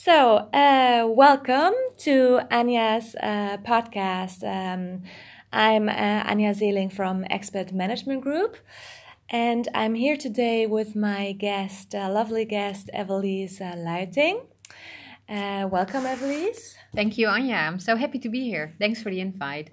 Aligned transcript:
So, 0.00 0.48
uh, 0.54 1.08
welcome 1.08 1.74
to 2.06 2.38
Anya's 2.52 3.16
uh, 3.16 3.56
podcast. 3.66 4.44
Um, 4.44 5.02
I'm 5.52 5.88
uh, 5.88 6.22
Anya 6.24 6.54
Zeeling 6.54 6.92
from 6.92 7.24
Expert 7.28 7.72
Management 7.72 8.20
Group, 8.20 8.58
and 9.28 9.66
I'm 9.74 9.96
here 9.96 10.16
today 10.16 10.68
with 10.68 10.94
my 10.94 11.32
guest, 11.32 11.96
uh, 11.96 12.08
lovely 12.12 12.44
guest, 12.44 12.90
Evelise 12.94 13.60
uh, 13.60 13.74
Luiting. 13.74 14.42
Uh, 15.28 15.66
welcome, 15.68 16.04
Evelise. 16.04 16.76
Thank 16.94 17.18
you, 17.18 17.26
Anya. 17.26 17.56
I'm 17.56 17.80
so 17.80 17.96
happy 17.96 18.20
to 18.20 18.28
be 18.28 18.44
here. 18.44 18.76
Thanks 18.78 19.02
for 19.02 19.10
the 19.10 19.18
invite. 19.18 19.70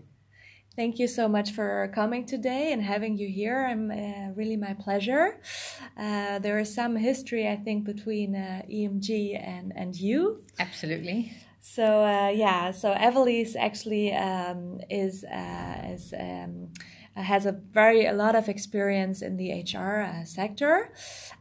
Thank 0.76 1.00
you 1.00 1.08
so 1.08 1.30
much 1.30 1.52
for 1.52 1.90
coming 1.96 2.26
today 2.26 2.74
and 2.74 2.82
having 2.82 3.18
you 3.18 3.30
here. 3.30 3.66
I'm 3.66 3.90
uh, 3.90 4.34
really 4.36 4.58
my 4.58 4.74
pleasure. 4.74 5.40
Uh, 5.98 6.40
there 6.40 6.60
is 6.60 6.74
some 6.74 6.98
history, 6.98 7.48
I 7.48 7.56
think, 7.56 7.86
between 7.86 8.36
uh, 8.36 8.62
EMG 8.70 9.40
and 9.42 9.72
and 9.76 9.96
you. 9.96 10.44
Absolutely. 10.60 11.32
So 11.62 12.04
uh, 12.04 12.30
yeah, 12.30 12.72
so 12.72 12.94
Evelise 12.94 13.56
actually 13.56 14.14
um, 14.14 14.82
is 14.90 15.24
uh, 15.24 15.94
is. 15.94 16.14
Um, 16.14 16.74
has 17.22 17.46
a 17.46 17.52
very 17.52 18.06
a 18.06 18.14
lot 18.14 18.36
of 18.36 18.50
experience 18.50 19.22
in 19.22 19.38
the 19.38 19.52
HR 19.52 20.02
uh, 20.02 20.26
sector, 20.26 20.92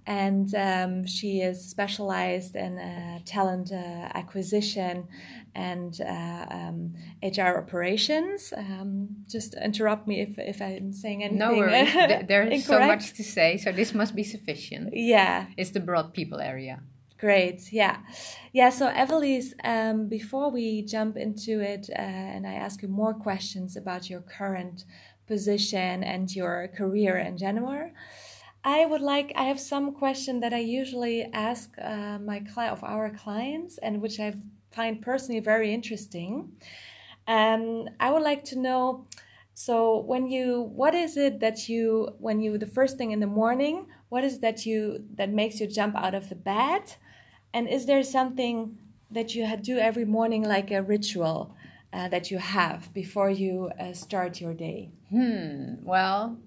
and 0.07 0.55
um, 0.55 1.07
she 1.07 1.41
is 1.41 1.69
specialized 1.69 2.55
in 2.57 2.79
uh, 2.79 3.19
talent 3.25 3.73
uh, 3.73 4.09
acquisition 4.15 5.09
and 5.55 6.01
uh, 6.01 6.47
um, 6.51 6.95
HR 7.23 7.59
operations. 7.59 8.53
Um, 8.57 9.09
just 9.29 9.55
interrupt 9.55 10.07
me 10.07 10.21
if, 10.21 10.39
if 10.39 10.61
I'm 10.61 10.93
saying 10.93 11.23
anything. 11.23 11.39
No 11.39 11.55
worries. 11.55 11.93
There's 12.29 12.65
so 12.65 12.79
much 12.81 13.15
to 13.15 13.25
say, 13.25 13.57
so 13.57 13.73
this 13.73 13.95
must 13.95 14.15
be 14.15 14.25
sufficient. 14.25 14.91
Yeah. 14.93 15.47
It's 15.57 15.71
the 15.71 15.81
broad 15.81 16.13
people 16.13 16.41
area. 16.41 16.83
Great. 17.19 17.73
Yeah. 17.73 17.99
Yeah. 18.53 18.71
So, 18.71 18.91
Evelise, 18.91 19.53
um, 19.63 20.09
before 20.09 20.51
we 20.51 20.83
jump 20.83 21.17
into 21.17 21.61
it 21.61 21.89
uh, 21.91 22.01
and 22.03 22.47
I 22.47 22.55
ask 22.55 22.83
you 22.83 22.89
more 22.89 23.15
questions 23.15 23.77
about 23.77 24.11
your 24.11 24.21
current 24.21 24.85
position 25.27 26.05
and 26.05 26.35
your 26.35 26.69
career 26.77 27.19
in 27.19 27.37
general, 27.37 27.91
I 28.63 28.87
would 28.87 29.03
like, 29.03 29.33
I 29.37 29.45
have 29.45 29.61
some 29.61 29.93
question 29.93 30.41
that 30.41 30.55
I 30.55 30.61
usually 30.61 31.25
ask 31.33 31.71
uh, 31.79 32.19
my 32.19 32.41
client 32.41 32.73
of 32.73 32.85
our 32.85 33.11
clients 33.11 33.79
and 33.79 34.01
which 34.01 34.19
I've 34.21 34.39
find 34.75 35.01
personally 35.01 35.41
very 35.41 35.73
interesting. 35.73 36.53
Um, 37.29 37.89
I 38.01 38.11
would 38.11 38.23
like 38.23 38.45
to 38.47 38.59
know. 38.59 39.07
So 39.55 40.01
when 40.01 40.29
you, 40.29 40.63
what 40.75 40.95
is 40.95 41.17
it 41.17 41.41
that 41.41 41.69
you, 41.69 42.11
when 42.19 42.41
you, 42.41 42.59
the 42.59 42.67
first 42.67 42.99
thing 42.99 43.13
in 43.13 43.21
the 43.21 43.27
morning, 43.27 43.87
what 44.09 44.25
is 44.25 44.41
that 44.41 44.67
you 44.67 45.05
that 45.15 45.31
makes 45.31 45.61
you 45.61 45.67
jump 45.69 45.95
out 45.97 46.15
of 46.15 46.29
the 46.29 46.35
bed, 46.35 46.83
and 47.53 47.69
is 47.69 47.87
there 47.87 48.03
something 48.03 48.79
that 49.11 49.35
you 49.35 49.47
do 49.63 49.79
every 49.79 50.05
morning, 50.05 50.43
like 50.43 50.73
a 50.73 50.83
ritual 50.83 51.55
uh, 51.95 52.09
that 52.09 52.31
you 52.31 52.39
have 52.39 52.93
before 52.93 53.31
you 53.31 53.71
uh, 53.79 53.93
start 53.93 54.41
your 54.41 54.53
day? 54.53 54.91
Hmm. 55.11 55.75
Well, 55.83 56.39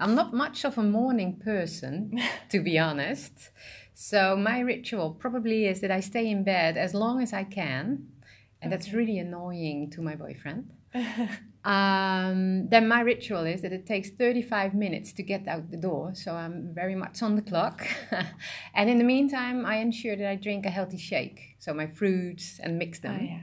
I'm 0.00 0.14
not 0.14 0.32
much 0.32 0.64
of 0.64 0.78
a 0.78 0.82
morning 0.82 1.36
person, 1.44 2.18
to 2.48 2.60
be 2.60 2.78
honest. 2.78 3.50
So 3.92 4.34
my 4.36 4.60
ritual 4.60 5.10
probably 5.10 5.66
is 5.66 5.80
that 5.82 5.90
I 5.90 6.00
stay 6.00 6.28
in 6.28 6.42
bed 6.42 6.76
as 6.76 6.94
long 6.94 7.22
as 7.22 7.32
I 7.32 7.44
can, 7.44 8.08
and 8.60 8.68
okay. 8.68 8.70
that's 8.70 8.92
really 8.92 9.18
annoying 9.18 9.90
to 9.90 10.00
my 10.00 10.16
boyfriend. 10.16 10.72
um, 11.64 12.68
then 12.68 12.88
my 12.88 13.00
ritual 13.00 13.44
is 13.44 13.62
that 13.62 13.72
it 13.72 13.86
takes 13.86 14.10
35 14.10 14.74
minutes 14.74 15.12
to 15.12 15.22
get 15.22 15.46
out 15.46 15.70
the 15.70 15.76
door, 15.76 16.14
so 16.14 16.34
I'm 16.34 16.72
very 16.74 16.94
much 16.94 17.22
on 17.22 17.36
the 17.36 17.42
clock. 17.42 17.86
and 18.74 18.88
in 18.88 18.98
the 18.98 19.04
meantime, 19.04 19.66
I 19.66 19.76
ensure 19.76 20.16
that 20.16 20.28
I 20.28 20.36
drink 20.36 20.66
a 20.66 20.70
healthy 20.70 20.98
shake, 20.98 21.56
so 21.58 21.74
my 21.74 21.86
fruits 21.86 22.58
and 22.60 22.78
mix 22.78 23.00
them. 23.00 23.18
Oh, 23.20 23.24
yeah. 23.24 23.40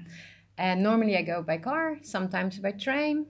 And 0.61 0.83
normally 0.83 1.17
I 1.17 1.23
go 1.23 1.41
by 1.41 1.57
car, 1.57 1.97
sometimes 2.03 2.59
by 2.59 2.73
train, 2.73 3.25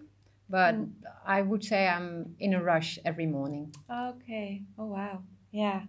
but 0.50 0.76
mm. 0.76 0.92
I 1.26 1.42
would 1.42 1.64
say 1.64 1.88
I'm 1.88 2.36
in 2.40 2.54
a 2.54 2.62
rush 2.62 3.00
every 3.06 3.26
morning. 3.26 3.74
Okay. 3.90 4.64
Oh 4.78 4.88
wow. 4.88 5.24
Yeah. 5.50 5.84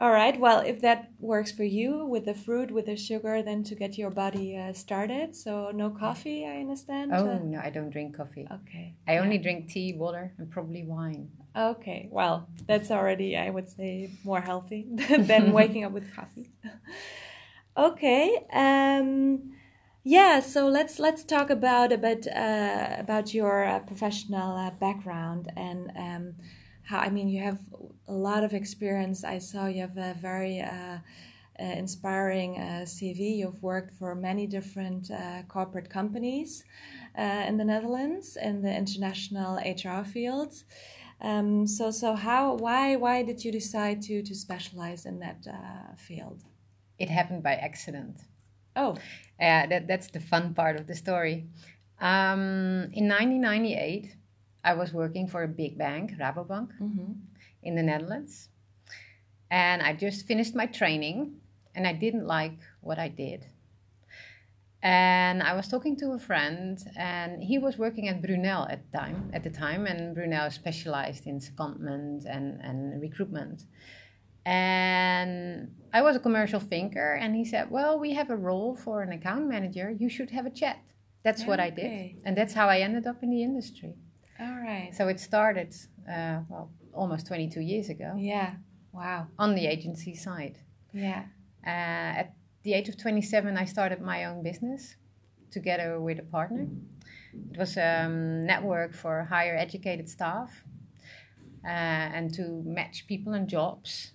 All 0.00 0.10
right. 0.10 0.38
Well, 0.38 0.58
if 0.58 0.80
that 0.80 1.12
works 1.20 1.52
for 1.52 1.62
you 1.62 2.04
with 2.06 2.24
the 2.24 2.34
fruit, 2.34 2.72
with 2.72 2.86
the 2.86 2.96
sugar, 2.96 3.40
then 3.40 3.62
to 3.64 3.76
get 3.76 3.96
your 3.96 4.10
body 4.10 4.56
uh, 4.56 4.72
started. 4.72 5.36
So 5.36 5.70
no 5.72 5.90
coffee, 5.90 6.44
I 6.44 6.56
understand. 6.58 7.12
Oh 7.14 7.28
uh, 7.28 7.38
no, 7.38 7.60
I 7.62 7.70
don't 7.70 7.90
drink 7.90 8.16
coffee. 8.16 8.48
Okay. 8.50 8.96
I 9.06 9.14
yeah. 9.14 9.20
only 9.20 9.38
drink 9.38 9.68
tea, 9.68 9.92
water, 9.92 10.32
and 10.38 10.50
probably 10.50 10.82
wine. 10.82 11.30
Okay. 11.54 12.08
Well, 12.10 12.48
that's 12.66 12.90
already, 12.90 13.36
I 13.36 13.48
would 13.50 13.68
say, 13.68 14.10
more 14.24 14.40
healthy 14.40 14.88
than 15.18 15.52
waking 15.52 15.84
up 15.84 15.92
with 15.92 16.12
coffee. 16.16 16.50
okay. 17.76 18.44
Um, 18.52 19.52
yeah. 20.08 20.40
So 20.40 20.68
let's 20.68 20.98
let's 20.98 21.22
talk 21.22 21.50
about 21.50 21.92
a 21.92 21.98
bit 21.98 22.26
uh, 22.26 22.96
about 22.98 23.34
your 23.34 23.64
uh, 23.64 23.80
professional 23.80 24.56
uh, 24.56 24.70
background 24.70 25.52
and. 25.56 25.90
Um, 25.96 26.34
how 26.88 27.00
I 27.00 27.10
mean 27.10 27.28
you 27.28 27.42
have 27.42 27.60
a 28.06 28.14
lot 28.14 28.44
of 28.44 28.54
experience. 28.54 29.22
I 29.22 29.38
saw 29.40 29.66
you 29.66 29.82
have 29.82 29.98
a 29.98 30.14
very 30.14 30.62
uh, 30.62 30.70
uh, 30.70 31.00
inspiring 31.58 32.56
uh, 32.56 32.86
CV. 32.86 33.36
You've 33.36 33.62
worked 33.62 33.92
for 33.98 34.14
many 34.14 34.46
different 34.46 35.10
corporate 35.48 35.90
companies 35.90 36.64
in 37.14 37.58
the 37.58 37.64
Netherlands 37.64 38.38
in 38.40 38.62
the 38.62 38.74
international 38.74 39.56
HR 39.56 40.02
field. 40.02 40.52
Um, 41.20 41.66
so 41.66 41.90
so 41.90 42.14
how 42.14 42.54
why 42.54 42.96
why 42.96 43.22
did 43.22 43.44
you 43.44 43.52
decide 43.52 44.00
to 44.08 44.22
to 44.22 44.34
specialize 44.34 45.04
in 45.04 45.18
that 45.18 45.40
field? 45.98 46.38
It 46.98 47.10
happened 47.10 47.42
by 47.42 47.54
accident. 47.68 48.16
Oh, 48.78 48.96
yeah, 49.40 49.66
that 49.66 49.88
that's 49.88 50.08
the 50.08 50.20
fun 50.20 50.54
part 50.54 50.78
of 50.78 50.86
the 50.86 50.94
story. 50.94 51.46
Um, 52.00 52.90
in 52.94 53.08
1998, 53.08 54.14
I 54.62 54.74
was 54.74 54.92
working 54.92 55.26
for 55.26 55.42
a 55.42 55.48
big 55.48 55.76
bank, 55.76 56.12
Rabobank, 56.20 56.70
mm-hmm. 56.80 57.12
in 57.64 57.74
the 57.74 57.82
Netherlands. 57.82 58.48
And 59.50 59.82
I 59.82 59.94
just 59.94 60.26
finished 60.26 60.54
my 60.54 60.66
training 60.66 61.40
and 61.74 61.86
I 61.86 61.92
didn't 61.92 62.26
like 62.26 62.58
what 62.80 62.98
I 62.98 63.08
did. 63.08 63.46
And 64.80 65.42
I 65.42 65.54
was 65.54 65.66
talking 65.66 65.96
to 65.96 66.12
a 66.12 66.20
friend, 66.20 66.78
and 66.96 67.42
he 67.42 67.58
was 67.58 67.78
working 67.78 68.06
at 68.08 68.22
Brunel 68.22 68.68
at 68.70 68.80
the 68.84 68.98
time. 68.98 69.30
At 69.32 69.42
the 69.42 69.50
time, 69.50 69.86
and 69.86 70.14
Brunel 70.14 70.52
specialized 70.52 71.26
in 71.26 71.40
secondment 71.40 72.26
and, 72.26 72.60
and 72.60 73.02
recruitment. 73.02 73.64
And 74.48 75.74
I 75.92 76.00
was 76.00 76.16
a 76.16 76.20
commercial 76.20 76.58
thinker, 76.58 77.12
and 77.22 77.36
he 77.36 77.44
said, 77.44 77.70
"Well, 77.70 77.98
we 77.98 78.14
have 78.14 78.30
a 78.30 78.36
role 78.36 78.74
for 78.74 79.02
an 79.02 79.12
account 79.12 79.46
manager. 79.46 79.90
You 79.90 80.08
should 80.08 80.30
have 80.30 80.46
a 80.46 80.50
chat." 80.50 80.78
That's 81.22 81.42
okay. 81.42 81.50
what 81.50 81.60
I 81.60 81.70
did, 81.70 82.22
and 82.24 82.34
that's 82.34 82.54
how 82.54 82.66
I 82.68 82.78
ended 82.80 83.06
up 83.06 83.22
in 83.22 83.30
the 83.30 83.42
industry. 83.42 83.94
All 84.40 84.58
right. 84.70 84.90
So 84.94 85.08
it 85.08 85.20
started, 85.20 85.74
uh, 86.08 86.40
well, 86.48 86.70
almost 86.94 87.26
22 87.26 87.60
years 87.60 87.88
ago. 87.90 88.14
Yeah. 88.16 88.54
Wow. 88.92 89.26
On 89.38 89.54
the 89.54 89.66
agency 89.66 90.14
side. 90.14 90.56
Yeah. 90.94 91.24
Uh, 91.66 92.20
at 92.20 92.34
the 92.62 92.72
age 92.72 92.88
of 92.88 92.96
27, 92.96 93.56
I 93.56 93.64
started 93.66 94.00
my 94.00 94.24
own 94.24 94.42
business 94.42 94.96
together 95.50 96.00
with 96.00 96.18
a 96.20 96.22
partner. 96.22 96.68
It 97.52 97.58
was 97.58 97.76
a 97.76 98.04
um, 98.04 98.46
network 98.46 98.94
for 98.94 99.24
higher 99.24 99.56
educated 99.56 100.08
staff 100.08 100.64
uh, 101.64 102.16
and 102.16 102.32
to 102.34 102.62
match 102.64 103.06
people 103.06 103.34
and 103.34 103.48
jobs. 103.48 104.12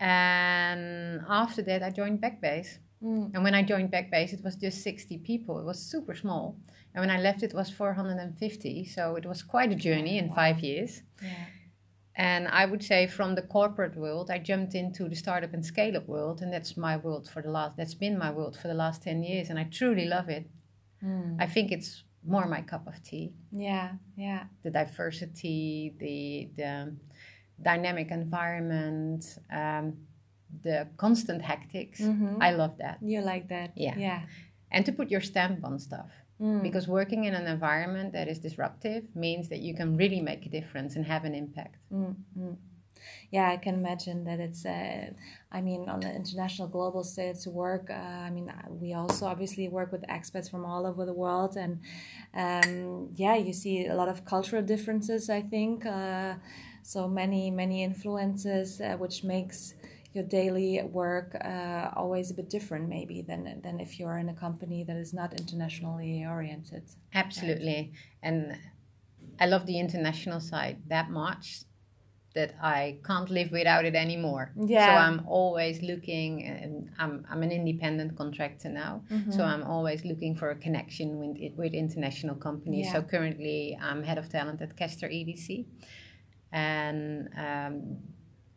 And 0.00 1.20
after 1.28 1.60
that, 1.62 1.82
I 1.82 1.90
joined 1.90 2.20
Backbase. 2.22 2.78
Mm. 3.02 3.34
And 3.34 3.44
when 3.44 3.54
I 3.54 3.62
joined 3.62 3.92
Backbase, 3.92 4.32
it 4.32 4.42
was 4.42 4.56
just 4.56 4.82
60 4.82 5.18
people. 5.18 5.58
It 5.58 5.64
was 5.64 5.78
super 5.78 6.14
small. 6.14 6.56
And 6.94 7.02
when 7.02 7.10
I 7.10 7.20
left, 7.20 7.42
it 7.42 7.54
was 7.54 7.70
450. 7.70 8.84
So 8.86 9.16
it 9.16 9.26
was 9.26 9.42
quite 9.42 9.72
a 9.72 9.74
journey 9.74 10.18
in 10.18 10.32
five 10.32 10.60
years. 10.60 11.02
Yeah. 11.22 11.46
And 12.16 12.48
I 12.48 12.66
would 12.66 12.82
say 12.82 13.06
from 13.06 13.34
the 13.34 13.42
corporate 13.42 13.96
world, 13.96 14.30
I 14.30 14.38
jumped 14.38 14.74
into 14.74 15.08
the 15.08 15.16
startup 15.16 15.54
and 15.54 15.64
scale 15.64 15.96
up 15.96 16.08
world. 16.08 16.40
And 16.40 16.52
that's 16.52 16.76
my 16.76 16.96
world 16.96 17.28
for 17.28 17.42
the 17.42 17.50
last, 17.50 17.76
that's 17.76 17.94
been 17.94 18.18
my 18.18 18.30
world 18.30 18.58
for 18.60 18.68
the 18.68 18.74
last 18.74 19.02
10 19.02 19.22
years. 19.22 19.50
And 19.50 19.58
I 19.58 19.64
truly 19.64 20.06
love 20.06 20.28
it. 20.28 20.50
Mm. 21.04 21.36
I 21.38 21.46
think 21.46 21.72
it's 21.72 22.04
more 22.26 22.46
my 22.46 22.62
cup 22.62 22.86
of 22.86 23.02
tea. 23.02 23.32
Yeah, 23.52 23.92
yeah. 24.16 24.44
The 24.62 24.70
diversity, 24.70 25.94
the, 25.98 26.50
the 26.56 26.96
dynamic 27.62 28.10
environment, 28.10 29.38
um, 29.52 29.96
the 30.62 30.88
constant 30.96 31.42
hectics. 31.42 32.00
Mm-hmm. 32.00 32.42
I 32.42 32.50
love 32.52 32.78
that. 32.78 32.98
You 33.02 33.20
like 33.20 33.48
that? 33.48 33.72
Yeah. 33.76 33.94
Yeah. 33.96 34.22
And 34.70 34.84
to 34.86 34.92
put 34.92 35.10
your 35.10 35.20
stamp 35.20 35.64
on 35.64 35.78
stuff. 35.78 36.10
Mm. 36.40 36.62
Because 36.62 36.88
working 36.88 37.24
in 37.24 37.34
an 37.34 37.46
environment 37.46 38.12
that 38.14 38.26
is 38.26 38.38
disruptive 38.38 39.04
means 39.14 39.48
that 39.50 39.58
you 39.58 39.74
can 39.74 39.96
really 39.96 40.20
make 40.20 40.46
a 40.46 40.48
difference 40.48 40.96
and 40.96 41.04
have 41.04 41.24
an 41.24 41.34
impact. 41.34 41.76
Mm-hmm. 41.92 42.52
Yeah, 43.30 43.50
I 43.50 43.56
can 43.56 43.74
imagine 43.74 44.24
that 44.24 44.40
it's, 44.40 44.64
uh, 44.66 45.10
I 45.52 45.60
mean, 45.60 45.88
on 45.88 46.00
the 46.00 46.14
international 46.14 46.68
global 46.68 47.04
stage 47.04 47.40
to 47.44 47.50
work. 47.50 47.88
Uh, 47.90 47.94
I 47.94 48.30
mean, 48.30 48.52
we 48.68 48.92
also 48.94 49.26
obviously 49.26 49.68
work 49.68 49.92
with 49.92 50.04
experts 50.08 50.48
from 50.48 50.64
all 50.64 50.86
over 50.86 51.06
the 51.06 51.12
world. 51.12 51.56
And 51.56 51.80
um, 52.34 53.10
yeah, 53.14 53.36
you 53.36 53.52
see 53.52 53.86
a 53.86 53.94
lot 53.94 54.08
of 54.08 54.24
cultural 54.24 54.62
differences, 54.62 55.30
I 55.30 55.42
think. 55.42 55.86
Uh, 55.86 56.34
so 56.82 57.08
many, 57.08 57.50
many 57.50 57.82
influences, 57.82 58.80
uh, 58.80 58.96
which 58.96 59.24
makes 59.24 59.74
your 60.12 60.24
daily 60.24 60.82
work 60.82 61.36
uh, 61.44 61.90
always 61.94 62.30
a 62.30 62.34
bit 62.34 62.50
different, 62.50 62.88
maybe 62.88 63.22
than 63.22 63.60
than 63.62 63.78
if 63.80 63.98
you're 63.98 64.18
in 64.18 64.28
a 64.28 64.34
company 64.34 64.82
that 64.84 64.96
is 64.96 65.12
not 65.14 65.38
internationally 65.38 66.24
oriented. 66.26 66.82
Absolutely, 67.14 67.92
right? 67.92 67.92
and 68.22 68.58
I 69.38 69.46
love 69.46 69.66
the 69.66 69.78
international 69.78 70.40
side 70.40 70.78
that 70.88 71.10
much 71.10 71.64
that 72.34 72.54
I 72.62 72.98
can't 73.04 73.28
live 73.28 73.50
without 73.50 73.84
it 73.84 73.96
anymore. 73.96 74.52
Yeah. 74.56 74.86
So 74.86 74.92
I'm 74.92 75.26
always 75.26 75.82
looking, 75.82 76.44
and 76.44 76.90
I'm, 76.96 77.26
I'm 77.28 77.42
an 77.42 77.50
independent 77.50 78.16
contractor 78.16 78.68
now. 78.68 79.02
Mm-hmm. 79.10 79.32
So 79.32 79.42
I'm 79.42 79.64
always 79.64 80.04
looking 80.04 80.36
for 80.36 80.50
a 80.50 80.56
connection 80.56 81.18
with 81.18 81.52
with 81.56 81.74
international 81.74 82.36
companies. 82.36 82.86
Yeah. 82.86 82.92
So 82.92 83.02
currently 83.02 83.76
I'm 83.80 84.02
head 84.02 84.18
of 84.18 84.28
talent 84.28 84.62
at 84.62 84.76
Castor 84.76 85.08
EDC, 85.08 85.66
and 86.52 87.28
um, 87.36 87.98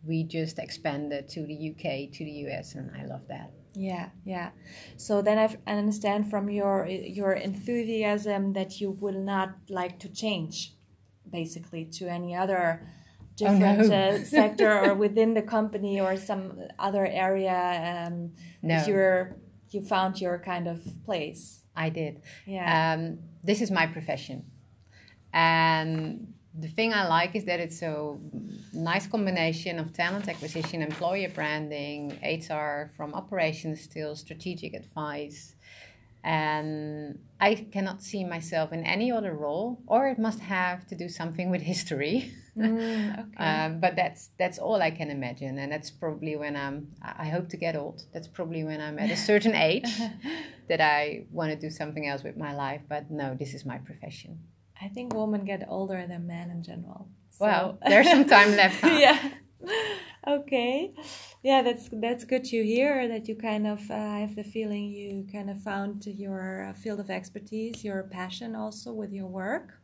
we 0.05 0.23
just 0.23 0.59
expanded 0.59 1.29
to 1.29 1.45
the 1.45 1.71
UK, 1.71 2.11
to 2.13 2.25
the 2.25 2.47
US, 2.47 2.75
and 2.75 2.91
I 2.95 3.05
love 3.05 3.27
that. 3.27 3.51
Yeah, 3.75 4.09
yeah. 4.23 4.51
So 4.97 5.21
then 5.21 5.37
I 5.39 5.71
understand 5.71 6.29
from 6.29 6.49
your 6.49 6.87
your 6.87 7.33
enthusiasm 7.33 8.53
that 8.53 8.79
you 8.79 8.91
will 8.91 9.19
not 9.19 9.55
like 9.69 9.99
to 9.99 10.09
change, 10.09 10.73
basically, 11.29 11.85
to 11.85 12.07
any 12.07 12.35
other 12.35 12.85
different 13.35 13.81
oh, 13.81 13.87
no. 13.87 14.09
uh, 14.09 14.23
sector 14.23 14.79
or 14.79 14.93
within 14.93 15.33
the 15.33 15.41
company 15.41 15.99
or 15.99 16.17
some 16.17 16.59
other 16.79 17.05
area 17.05 18.05
um, 18.07 18.31
no. 18.61 18.83
you're 18.85 19.35
you 19.71 19.81
found 19.81 20.21
your 20.21 20.37
kind 20.37 20.67
of 20.67 20.79
place 21.03 21.63
i 21.75 21.89
did 21.89 22.21
yeah 22.45 22.93
um, 22.93 23.17
this 23.43 23.61
is 23.61 23.71
my 23.71 23.87
profession 23.87 24.45
and 25.33 26.32
the 26.59 26.67
thing 26.67 26.93
i 26.93 27.07
like 27.07 27.35
is 27.35 27.45
that 27.45 27.59
it's 27.59 27.81
a 27.81 28.15
nice 28.73 29.07
combination 29.07 29.79
of 29.79 29.93
talent 29.93 30.27
acquisition 30.27 30.81
employer 30.81 31.29
branding 31.29 32.11
hr 32.49 32.91
from 32.95 33.13
operations 33.13 33.87
till 33.87 34.15
strategic 34.15 34.73
advice 34.73 35.55
and 36.23 37.19
I 37.41 37.55
cannot 37.55 38.01
see 38.01 38.23
myself 38.23 38.71
in 38.71 38.85
any 38.85 39.11
other 39.11 39.33
role, 39.33 39.81
or 39.87 40.07
it 40.07 40.17
must 40.17 40.39
have 40.39 40.87
to 40.87 40.95
do 40.95 41.09
something 41.09 41.49
with 41.49 41.61
history. 41.61 42.31
Mm, 42.55 43.19
okay. 43.19 43.43
um, 43.43 43.79
but 43.79 43.95
that's 43.95 44.29
that's 44.37 44.59
all 44.59 44.79
I 44.79 44.91
can 44.91 45.09
imagine, 45.09 45.57
and 45.57 45.71
that's 45.71 45.89
probably 45.89 46.35
when 46.35 46.55
I'm. 46.55 46.93
I 47.01 47.27
hope 47.29 47.49
to 47.49 47.57
get 47.57 47.75
old. 47.75 48.03
That's 48.13 48.27
probably 48.27 48.63
when 48.63 48.79
I'm 48.79 48.99
at 48.99 49.09
a 49.09 49.17
certain 49.17 49.55
age 49.71 49.91
that 50.69 50.79
I 50.79 51.25
want 51.31 51.49
to 51.49 51.57
do 51.57 51.71
something 51.71 52.07
else 52.07 52.21
with 52.21 52.37
my 52.37 52.53
life. 52.53 52.81
But 52.87 53.09
no, 53.09 53.33
this 53.33 53.55
is 53.55 53.65
my 53.65 53.79
profession. 53.79 54.37
I 54.83 54.89
think 54.89 55.13
women 55.13 55.45
get 55.45 55.65
older 55.69 56.05
than 56.07 56.27
men 56.27 56.49
in 56.51 56.61
general. 56.61 57.07
So. 57.29 57.45
Well, 57.45 57.77
there's 57.87 58.09
some 58.09 58.25
time 58.25 58.55
left. 58.55 58.81
Huh? 58.81 58.97
yeah. 58.99 59.29
okay 60.27 60.93
yeah 61.41 61.61
that's 61.61 61.89
that's 61.93 62.23
good 62.23 62.43
to 62.43 62.63
hear 62.63 63.07
that 63.07 63.27
you 63.27 63.35
kind 63.35 63.67
of 63.67 63.79
uh, 63.91 64.17
have 64.19 64.35
the 64.35 64.43
feeling 64.43 64.89
you 64.91 65.25
kind 65.31 65.49
of 65.49 65.61
found 65.61 66.05
your 66.05 66.69
uh, 66.69 66.73
field 66.73 66.99
of 66.99 67.09
expertise 67.09 67.83
your 67.83 68.03
passion 68.03 68.55
also 68.55 68.93
with 68.93 69.11
your 69.11 69.27
work 69.27 69.81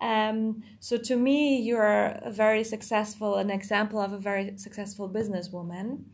um, 0.00 0.62
so 0.80 0.96
to 0.96 1.16
me 1.16 1.58
you're 1.58 2.18
a 2.22 2.30
very 2.30 2.64
successful 2.64 3.36
an 3.36 3.50
example 3.50 4.00
of 4.00 4.12
a 4.12 4.18
very 4.18 4.56
successful 4.58 5.08
businesswoman 5.08 6.04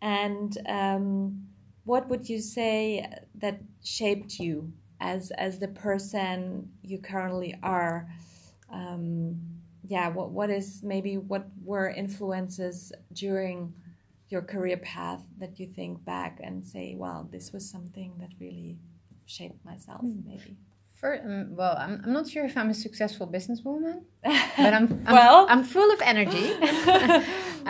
and 0.00 0.58
um, 0.68 1.46
what 1.84 2.08
would 2.08 2.28
you 2.28 2.40
say 2.40 3.08
that 3.34 3.60
shaped 3.82 4.38
you 4.38 4.72
as 5.04 5.30
as 5.32 5.58
the 5.58 5.68
person 5.68 6.68
you 6.82 6.98
currently 6.98 7.54
are 7.62 8.08
um, 8.72 9.38
yeah 9.86 10.08
what 10.08 10.30
what 10.30 10.50
is 10.50 10.82
maybe 10.82 11.18
what 11.18 11.44
were 11.62 11.88
influences 11.90 12.92
during 13.12 13.72
your 14.30 14.42
career 14.42 14.78
path 14.78 15.22
that 15.38 15.60
you 15.60 15.66
think 15.66 16.02
back 16.04 16.40
and 16.42 16.66
say 16.66 16.94
well 16.96 17.28
this 17.30 17.52
was 17.52 17.68
something 17.68 18.10
that 18.18 18.30
really 18.40 18.76
shaped 19.26 19.62
myself 19.64 20.02
mm. 20.02 20.24
maybe 20.26 20.56
For, 21.00 21.20
um, 21.20 21.54
well, 21.60 21.74
I'm, 21.84 21.94
I'm 22.04 22.14
not 22.18 22.26
sure 22.32 22.44
if 22.50 22.56
I'm 22.60 22.70
a 22.70 22.78
successful 22.86 23.26
businesswoman, 23.36 23.98
but 24.62 24.72
I'm, 24.78 24.86
I'm 25.06 25.14
well, 25.18 25.44
I'm 25.52 25.62
full 25.74 25.90
of 25.96 26.00
energy, 26.12 26.46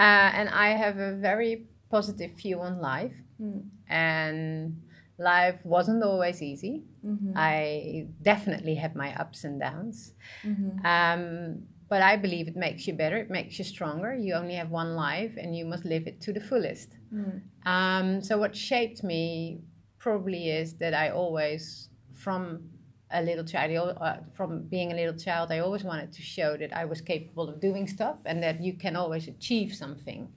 uh, 0.04 0.28
and 0.38 0.46
I 0.66 0.68
have 0.82 0.96
a 1.08 1.12
very 1.28 1.54
positive 1.90 2.32
view 2.42 2.56
on 2.66 2.72
life. 2.92 3.16
Mm. 3.42 3.62
And 3.88 4.83
life 5.18 5.58
wasn't 5.64 6.02
always 6.02 6.42
easy. 6.42 6.82
Mm-hmm. 7.06 7.32
I 7.36 8.06
definitely 8.22 8.74
had 8.74 8.96
my 8.96 9.14
ups 9.14 9.44
and 9.44 9.60
downs. 9.60 10.14
Mm-hmm. 10.42 10.84
Um, 10.84 11.62
but 11.88 12.02
I 12.02 12.16
believe 12.16 12.48
it 12.48 12.56
makes 12.56 12.86
you 12.86 12.94
better, 12.94 13.16
it 13.16 13.30
makes 13.30 13.58
you 13.58 13.64
stronger. 13.64 14.14
You 14.14 14.34
only 14.34 14.54
have 14.54 14.70
one 14.70 14.94
life 14.94 15.34
and 15.36 15.56
you 15.56 15.64
must 15.64 15.84
live 15.84 16.06
it 16.06 16.20
to 16.22 16.32
the 16.32 16.40
fullest. 16.40 16.96
Mm. 17.12 17.42
Um, 17.66 18.22
so, 18.22 18.38
what 18.38 18.56
shaped 18.56 19.04
me 19.04 19.60
probably 19.98 20.50
is 20.50 20.74
that 20.74 20.94
I 20.94 21.10
always, 21.10 21.90
from 22.14 22.68
a 23.10 23.22
little 23.22 23.44
child, 23.44 23.96
uh, 24.00 24.16
from 24.32 24.62
being 24.62 24.92
a 24.92 24.94
little 24.94 25.16
child, 25.16 25.52
I 25.52 25.60
always 25.60 25.84
wanted 25.84 26.12
to 26.12 26.22
show 26.22 26.56
that 26.56 26.74
I 26.74 26.84
was 26.84 27.00
capable 27.00 27.48
of 27.48 27.60
doing 27.60 27.86
stuff 27.86 28.18
and 28.24 28.42
that 28.42 28.62
you 28.62 28.74
can 28.74 28.96
always 28.96 29.28
achieve 29.28 29.74
something. 29.74 30.32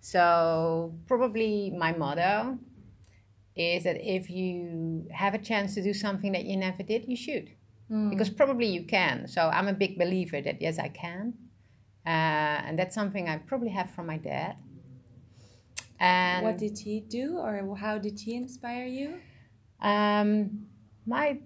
So, 0.00 0.94
probably 1.06 1.74
my 1.76 1.92
motto 1.92 2.58
is 3.56 3.84
that 3.84 3.96
if 4.00 4.28
you 4.30 5.06
have 5.10 5.34
a 5.34 5.38
chance 5.38 5.74
to 5.74 5.82
do 5.82 5.94
something 5.94 6.32
that 6.32 6.44
you 6.44 6.56
never 6.56 6.82
did, 6.82 7.08
you 7.08 7.16
should 7.16 7.50
mm. 7.90 8.10
because 8.10 8.30
probably 8.30 8.66
you 8.66 8.84
can. 8.84 9.26
So 9.26 9.48
I'm 9.48 9.68
a 9.68 9.72
big 9.72 9.98
believer 9.98 10.40
that 10.40 10.60
yes, 10.60 10.78
I 10.78 10.88
can, 10.88 11.34
uh, 12.06 12.08
and 12.66 12.78
that's 12.78 12.94
something 12.94 13.28
I 13.28 13.38
probably 13.38 13.70
have 13.70 13.90
from 13.90 14.06
my 14.06 14.18
dad. 14.18 14.56
And 15.98 16.44
what 16.44 16.58
did 16.58 16.78
he 16.78 17.00
do, 17.00 17.38
or 17.38 17.74
how 17.76 17.98
did 17.98 18.20
he 18.20 18.34
inspire 18.34 18.86
you? 18.86 19.14
Um, 19.80 20.66
my 21.06 21.38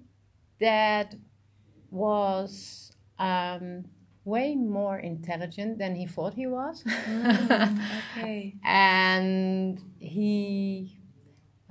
dad 0.58 1.20
was 1.90 2.92
um, 3.18 3.84
way 4.24 4.54
more 4.54 4.98
intelligent 4.98 5.78
than 5.78 5.94
he 5.94 6.06
thought 6.06 6.34
he 6.34 6.46
was. 6.46 6.82
Mm, 6.84 7.80
okay. 8.18 8.54
and 8.64 9.80
he, 9.98 10.99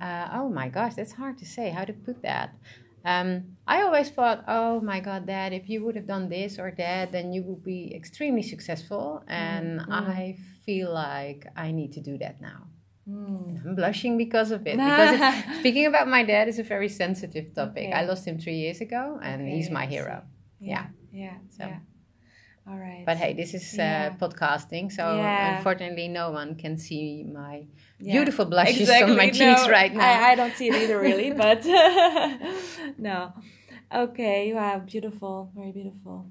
uh, 0.00 0.28
oh 0.32 0.48
my 0.48 0.68
gosh, 0.68 0.94
that's 0.94 1.12
hard 1.12 1.38
to 1.38 1.44
say 1.46 1.70
how 1.70 1.84
to 1.84 1.92
put 1.92 2.22
that. 2.22 2.54
Um, 3.04 3.56
I 3.66 3.82
always 3.82 4.10
thought, 4.10 4.44
oh 4.46 4.80
my 4.80 5.00
God, 5.00 5.26
Dad, 5.26 5.52
if 5.52 5.68
you 5.68 5.84
would 5.84 5.96
have 5.96 6.06
done 6.06 6.28
this 6.28 6.58
or 6.58 6.72
that, 6.76 7.12
then 7.12 7.32
you 7.32 7.42
would 7.44 7.64
be 7.64 7.94
extremely 7.94 8.42
successful. 8.42 9.24
And 9.26 9.80
mm-hmm. 9.80 9.92
I 9.92 10.36
feel 10.66 10.92
like 10.92 11.46
I 11.56 11.70
need 11.72 11.92
to 11.94 12.00
do 12.00 12.18
that 12.18 12.40
now. 12.40 12.66
Mm. 13.08 13.64
I'm 13.64 13.74
blushing 13.74 14.18
because 14.18 14.50
of 14.50 14.66
it. 14.66 14.76
because 14.76 15.44
speaking 15.60 15.86
about 15.86 16.08
my 16.08 16.22
dad 16.22 16.48
is 16.48 16.58
a 16.58 16.62
very 16.62 16.88
sensitive 16.88 17.54
topic. 17.54 17.88
Okay. 17.88 17.92
I 17.92 18.04
lost 18.04 18.26
him 18.26 18.38
three 18.38 18.56
years 18.56 18.80
ago, 18.80 19.18
and 19.22 19.42
okay, 19.42 19.50
he's 19.56 19.70
my 19.70 19.86
hero. 19.86 20.22
Yeah, 20.60 20.86
yeah. 21.10 21.22
yeah. 21.24 21.36
So. 21.48 21.64
yeah. 21.64 21.78
All 22.70 22.78
right. 22.78 23.02
But 23.04 23.16
hey, 23.16 23.32
this 23.32 23.52
is 23.52 23.74
uh, 23.74 23.82
yeah. 23.82 24.10
podcasting, 24.10 24.92
so 24.92 25.16
yeah. 25.16 25.56
unfortunately, 25.56 26.06
no 26.06 26.30
one 26.30 26.54
can 26.54 26.78
see 26.78 27.24
my 27.24 27.64
yeah. 27.98 28.12
beautiful 28.12 28.44
blushes 28.44 28.82
exactly. 28.82 29.10
on 29.10 29.16
my 29.16 29.26
no, 29.26 29.32
cheeks 29.32 29.68
right 29.68 29.92
now. 29.92 30.08
I, 30.08 30.30
I, 30.30 30.34
don't 30.36 30.54
see 30.54 30.68
it 30.68 30.76
either, 30.76 31.00
really, 31.00 31.32
but 31.44 31.64
no. 32.98 33.32
Okay, 33.92 34.46
you 34.46 34.54
wow, 34.54 34.74
are 34.74 34.78
beautiful, 34.78 35.50
very 35.52 35.72
beautiful. 35.72 36.26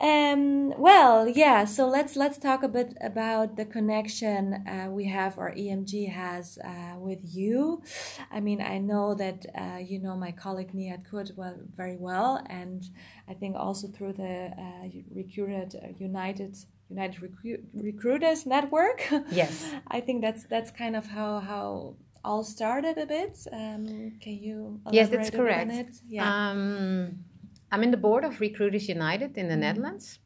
Um, 0.00 0.74
well, 0.78 1.26
yeah. 1.26 1.64
So 1.64 1.88
let's 1.88 2.16
let's 2.16 2.38
talk 2.38 2.62
a 2.62 2.68
bit 2.68 2.96
about 3.00 3.56
the 3.56 3.64
connection 3.64 4.66
uh, 4.66 4.90
we 4.90 5.06
have, 5.06 5.38
or 5.38 5.52
EMG 5.52 6.12
has, 6.12 6.58
uh, 6.62 6.98
with 6.98 7.20
you. 7.22 7.82
I 8.30 8.40
mean, 8.40 8.60
I 8.60 8.78
know 8.78 9.14
that 9.14 9.46
uh, 9.56 9.78
you 9.78 9.98
know 9.98 10.14
my 10.16 10.32
colleague 10.32 10.72
Nihat 10.74 11.04
Kurt 11.10 11.30
well 11.36 11.56
very 11.74 11.96
well, 11.96 12.44
and 12.50 12.82
I 13.28 13.34
think 13.34 13.56
also 13.56 13.88
through 13.88 14.14
the 14.14 14.52
uh, 14.58 14.88
recruited 15.14 15.74
uh, 15.82 15.88
United 15.98 16.56
United 16.90 17.20
Recru- 17.22 17.64
Recruiters 17.72 18.44
Network. 18.44 19.02
Yes, 19.30 19.64
I 19.88 20.00
think 20.00 20.20
that's 20.20 20.44
that's 20.44 20.70
kind 20.70 20.94
of 20.94 21.06
how 21.06 21.40
how 21.40 21.96
all 22.22 22.44
started 22.44 22.98
a 22.98 23.06
bit. 23.06 23.38
Um, 23.50 24.12
can 24.20 24.34
you? 24.34 24.80
yes, 24.90 25.08
that's 25.08 25.30
correct. 25.30 26.02
Yeah. 26.06 26.50
Um, 26.50 27.24
I'm 27.72 27.82
in 27.82 27.90
the 27.90 27.96
board 27.96 28.24
of 28.24 28.40
Recruiters 28.40 28.88
United 28.88 29.36
in 29.36 29.48
the 29.48 29.54
mm-hmm. 29.54 29.60
Netherlands, 29.60 30.18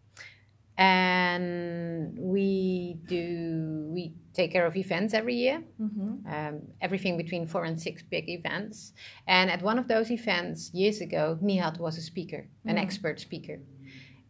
and 0.76 2.18
we 2.18 2.98
do 3.06 3.88
we 3.90 4.14
take 4.32 4.52
care 4.52 4.66
of 4.66 4.76
events 4.76 5.14
every 5.14 5.34
year, 5.34 5.62
mm-hmm. 5.80 6.26
um, 6.32 6.62
everything 6.80 7.16
between 7.16 7.46
four 7.46 7.64
and 7.64 7.80
six 7.80 8.02
big 8.02 8.28
events. 8.28 8.92
And 9.26 9.50
at 9.50 9.62
one 9.62 9.78
of 9.78 9.88
those 9.88 10.10
events 10.10 10.70
years 10.72 11.00
ago, 11.00 11.38
Nihat 11.42 11.78
was 11.78 11.98
a 11.98 12.02
speaker, 12.02 12.48
an 12.66 12.76
mm. 12.76 12.82
expert 12.82 13.20
speaker, 13.20 13.58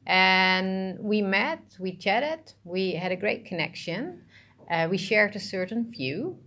and 0.06 0.98
we 0.98 1.22
met, 1.22 1.76
we 1.78 1.96
chatted, 1.96 2.52
we 2.64 2.92
had 2.92 3.12
a 3.12 3.16
great 3.16 3.44
connection, 3.44 4.22
uh, 4.70 4.88
we 4.90 4.98
shared 4.98 5.36
a 5.36 5.40
certain 5.40 5.90
view. 5.90 6.38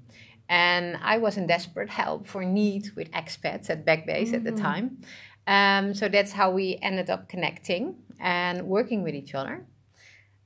And 0.50 0.98
I 1.01 1.17
was 1.17 1.38
in 1.38 1.48
desperate 1.48 1.89
help 1.89 2.27
for 2.27 2.43
need 2.43 2.89
with 2.98 3.10
expats 3.12 3.70
at 3.70 3.86
Backbase 3.86 4.27
mm-hmm. 4.27 4.36
at 4.36 4.43
the 4.43 4.51
mm-hmm. 4.51 4.62
time. 4.62 4.98
Um, 5.45 5.93
so 5.93 6.07
that's 6.07 6.31
how 6.31 6.51
we 6.51 6.79
ended 6.81 7.09
up 7.09 7.27
connecting 7.27 7.95
and 8.19 8.67
working 8.67 9.03
with 9.03 9.15
each 9.15 9.35
other. 9.35 9.65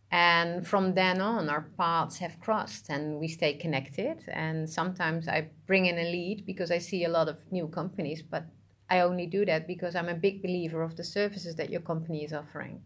And 0.09 0.65
from 0.65 0.93
then 0.93 1.19
on, 1.19 1.49
our 1.49 1.67
paths 1.77 2.17
have 2.19 2.39
crossed 2.39 2.89
and 2.89 3.19
we 3.19 3.27
stay 3.27 3.53
connected. 3.53 4.23
And 4.29 4.69
sometimes 4.69 5.27
I 5.27 5.49
bring 5.65 5.85
in 5.85 5.97
a 5.97 6.09
lead 6.11 6.45
because 6.45 6.71
I 6.71 6.77
see 6.77 7.03
a 7.03 7.09
lot 7.09 7.27
of 7.27 7.37
new 7.51 7.67
companies, 7.67 8.21
but 8.21 8.45
I 8.89 9.01
only 9.01 9.27
do 9.27 9.45
that 9.45 9.67
because 9.67 9.95
I'm 9.95 10.07
a 10.07 10.15
big 10.15 10.41
believer 10.41 10.81
of 10.81 10.95
the 10.95 11.03
services 11.03 11.55
that 11.55 11.69
your 11.69 11.81
company 11.81 12.23
is 12.23 12.31
offering. 12.31 12.83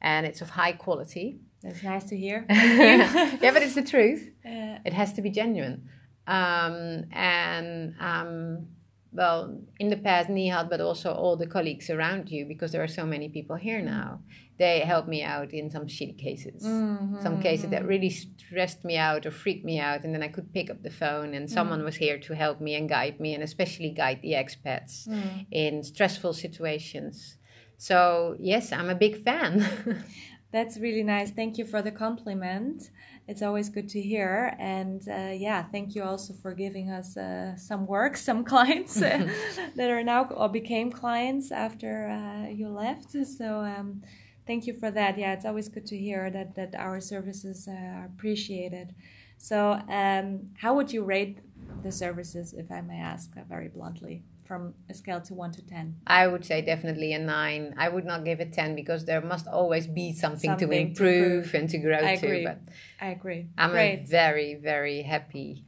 And 0.00 0.26
it's 0.26 0.40
of 0.40 0.50
high 0.50 0.72
quality. 0.72 1.38
That's 1.62 1.82
nice 1.82 2.04
to 2.04 2.16
hear. 2.16 2.44
yeah, 2.50 3.38
but 3.52 3.62
it's 3.62 3.74
the 3.74 3.82
truth. 3.82 4.30
Uh, 4.46 4.78
it 4.84 4.92
has 4.92 5.12
to 5.12 5.22
be 5.22 5.30
genuine. 5.30 5.88
Um, 6.28 7.04
and 7.10 7.96
um, 7.98 8.68
well, 9.16 9.58
in 9.80 9.88
the 9.88 9.96
past, 9.96 10.28
Nihat, 10.28 10.68
but 10.68 10.80
also 10.80 11.12
all 11.12 11.36
the 11.36 11.46
colleagues 11.46 11.88
around 11.88 12.30
you, 12.30 12.44
because 12.44 12.72
there 12.72 12.82
are 12.82 12.88
so 12.88 13.06
many 13.06 13.28
people 13.28 13.56
here 13.56 13.80
now, 13.80 14.20
they 14.58 14.80
helped 14.80 15.08
me 15.08 15.22
out 15.22 15.52
in 15.52 15.70
some 15.70 15.86
shitty 15.86 16.18
cases. 16.18 16.62
Mm-hmm. 16.62 17.22
Some 17.22 17.40
cases 17.40 17.70
that 17.70 17.86
really 17.86 18.10
stressed 18.10 18.84
me 18.84 18.96
out 18.96 19.26
or 19.26 19.30
freaked 19.30 19.64
me 19.64 19.78
out. 19.78 20.04
And 20.04 20.14
then 20.14 20.22
I 20.22 20.28
could 20.28 20.52
pick 20.52 20.70
up 20.70 20.82
the 20.82 20.90
phone 20.90 21.34
and 21.34 21.50
someone 21.50 21.80
mm. 21.80 21.84
was 21.84 21.96
here 21.96 22.18
to 22.18 22.34
help 22.34 22.60
me 22.60 22.74
and 22.74 22.88
guide 22.88 23.18
me, 23.20 23.34
and 23.34 23.42
especially 23.42 23.90
guide 23.90 24.20
the 24.22 24.32
expats 24.32 25.08
mm. 25.08 25.46
in 25.50 25.82
stressful 25.82 26.32
situations. 26.32 27.36
So, 27.78 28.36
yes, 28.38 28.72
I'm 28.72 28.90
a 28.90 28.94
big 28.94 29.22
fan. 29.24 30.04
That's 30.52 30.78
really 30.78 31.02
nice. 31.02 31.30
Thank 31.30 31.58
you 31.58 31.64
for 31.64 31.82
the 31.82 31.90
compliment 31.90 32.90
it's 33.28 33.42
always 33.42 33.68
good 33.68 33.88
to 33.90 34.00
hear. 34.00 34.56
And 34.58 35.02
uh, 35.08 35.32
yeah, 35.34 35.64
thank 35.64 35.94
you 35.94 36.02
also 36.02 36.32
for 36.34 36.54
giving 36.54 36.90
us 36.90 37.16
uh, 37.16 37.56
some 37.56 37.86
work, 37.86 38.16
some 38.28 38.44
clients 38.44 39.00
uh, 39.00 39.28
that 39.76 39.90
are 39.90 40.02
now 40.02 40.26
or 40.26 40.48
became 40.48 40.90
clients 40.90 41.50
after 41.50 42.08
uh, 42.08 42.48
you 42.48 42.68
left. 42.68 43.12
So 43.12 43.60
um, 43.60 44.02
thank 44.46 44.66
you 44.66 44.74
for 44.78 44.90
that. 44.90 45.18
Yeah, 45.18 45.32
it's 45.32 45.44
always 45.44 45.68
good 45.68 45.86
to 45.86 45.96
hear 45.96 46.30
that 46.30 46.54
that 46.54 46.74
our 46.76 47.00
services 47.00 47.68
uh, 47.68 47.72
are 47.72 48.10
appreciated. 48.14 48.94
So 49.38 49.80
um, 49.88 50.50
how 50.58 50.74
would 50.74 50.92
you 50.92 51.04
rate 51.04 51.40
the 51.82 51.92
services, 51.92 52.54
if 52.54 52.70
I 52.70 52.80
may 52.80 52.98
ask 52.98 53.30
very 53.48 53.68
bluntly? 53.68 54.22
From 54.46 54.74
a 54.88 54.94
scale 54.94 55.20
to 55.22 55.34
1 55.34 55.52
to 55.52 55.62
10? 55.62 55.96
I 56.06 56.26
would 56.26 56.44
say 56.44 56.62
definitely 56.62 57.12
a 57.12 57.18
9. 57.18 57.74
I 57.76 57.88
would 57.88 58.04
not 58.04 58.24
give 58.24 58.40
it 58.40 58.52
10 58.52 58.74
because 58.74 59.04
there 59.04 59.20
must 59.20 59.46
always 59.46 59.86
be 59.86 60.12
something, 60.12 60.50
something 60.50 60.68
to, 60.68 60.74
improve 60.74 61.50
to 61.50 61.58
and 61.58 61.68
to 61.70 61.78
grow 61.78 61.98
I 61.98 62.16
to. 62.16 62.26
Agree. 62.26 62.44
But 62.44 62.60
I 63.00 63.08
agree. 63.08 63.48
I'm 63.58 63.70
Great. 63.70 64.00
a 64.00 64.06
very, 64.06 64.54
very 64.54 65.02
happy, 65.02 65.64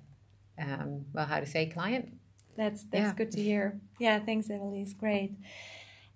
um, 0.60 1.06
well, 1.12 1.26
how 1.26 1.40
to 1.40 1.46
say, 1.46 1.66
client. 1.66 2.12
That's 2.56 2.82
that's 2.84 3.10
yeah. 3.10 3.14
good 3.14 3.30
to 3.32 3.40
hear. 3.40 3.80
Yeah, 4.00 4.18
thanks, 4.18 4.50
Emily. 4.50 4.84
Evelise. 4.84 4.98
Great. 4.98 5.36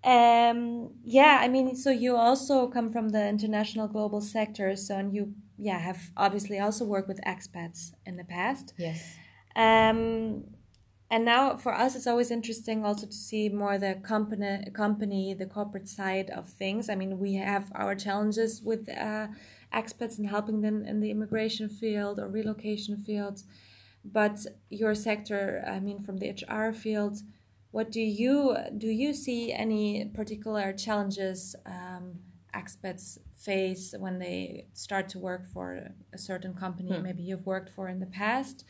Um, 0.04 0.90
yeah, 1.04 1.38
I 1.40 1.48
mean, 1.48 1.76
so 1.76 1.90
you 1.90 2.16
also 2.16 2.66
come 2.66 2.92
from 2.92 3.10
the 3.10 3.28
international 3.28 3.86
global 3.86 4.20
sector, 4.20 4.74
so 4.74 4.96
and 4.96 5.14
you, 5.14 5.34
yeah, 5.56 5.78
have 5.78 6.10
obviously 6.16 6.58
also 6.58 6.84
worked 6.84 7.06
with 7.06 7.20
expats 7.24 7.92
in 8.04 8.16
the 8.16 8.24
past. 8.24 8.74
Yes. 8.76 9.16
Um, 9.54 10.44
and 11.12 11.24
now 11.24 11.56
for 11.56 11.72
us 11.74 11.94
it's 11.94 12.06
always 12.12 12.30
interesting 12.30 12.84
also 12.84 13.06
to 13.06 13.20
see 13.28 13.48
more 13.48 13.76
the 13.78 13.94
company 14.12 14.54
company 14.84 15.34
the 15.34 15.46
corporate 15.58 15.88
side 15.88 16.28
of 16.30 16.48
things. 16.48 16.88
I 16.88 16.94
mean 17.00 17.18
we 17.18 17.34
have 17.34 17.70
our 17.74 17.94
challenges 17.94 18.62
with 18.62 18.88
uh, 18.88 19.28
expats 19.80 20.18
and 20.18 20.28
helping 20.36 20.60
them 20.60 20.84
in 20.90 21.00
the 21.00 21.10
immigration 21.10 21.68
field 21.68 22.18
or 22.18 22.28
relocation 22.28 22.96
field 22.96 23.42
but 24.04 24.36
your 24.68 24.94
sector 24.94 25.64
i 25.66 25.78
mean 25.78 26.02
from 26.02 26.18
the 26.18 26.34
hr 26.50 26.72
field 26.72 27.16
what 27.70 27.90
do 27.92 28.00
you 28.00 28.56
do 28.76 28.88
you 28.88 29.14
see 29.14 29.52
any 29.52 30.10
particular 30.12 30.72
challenges 30.72 31.54
um, 31.64 32.18
expats 32.54 33.18
face 33.42 33.94
when 33.98 34.18
they 34.18 34.66
start 34.72 35.08
to 35.08 35.18
work 35.18 35.46
for 35.46 35.88
a 36.12 36.18
certain 36.18 36.54
company 36.54 36.90
hmm. 36.90 37.02
maybe 37.02 37.22
you've 37.22 37.46
worked 37.46 37.70
for 37.70 37.88
in 37.88 37.98
the 37.98 38.06
past? 38.06 38.64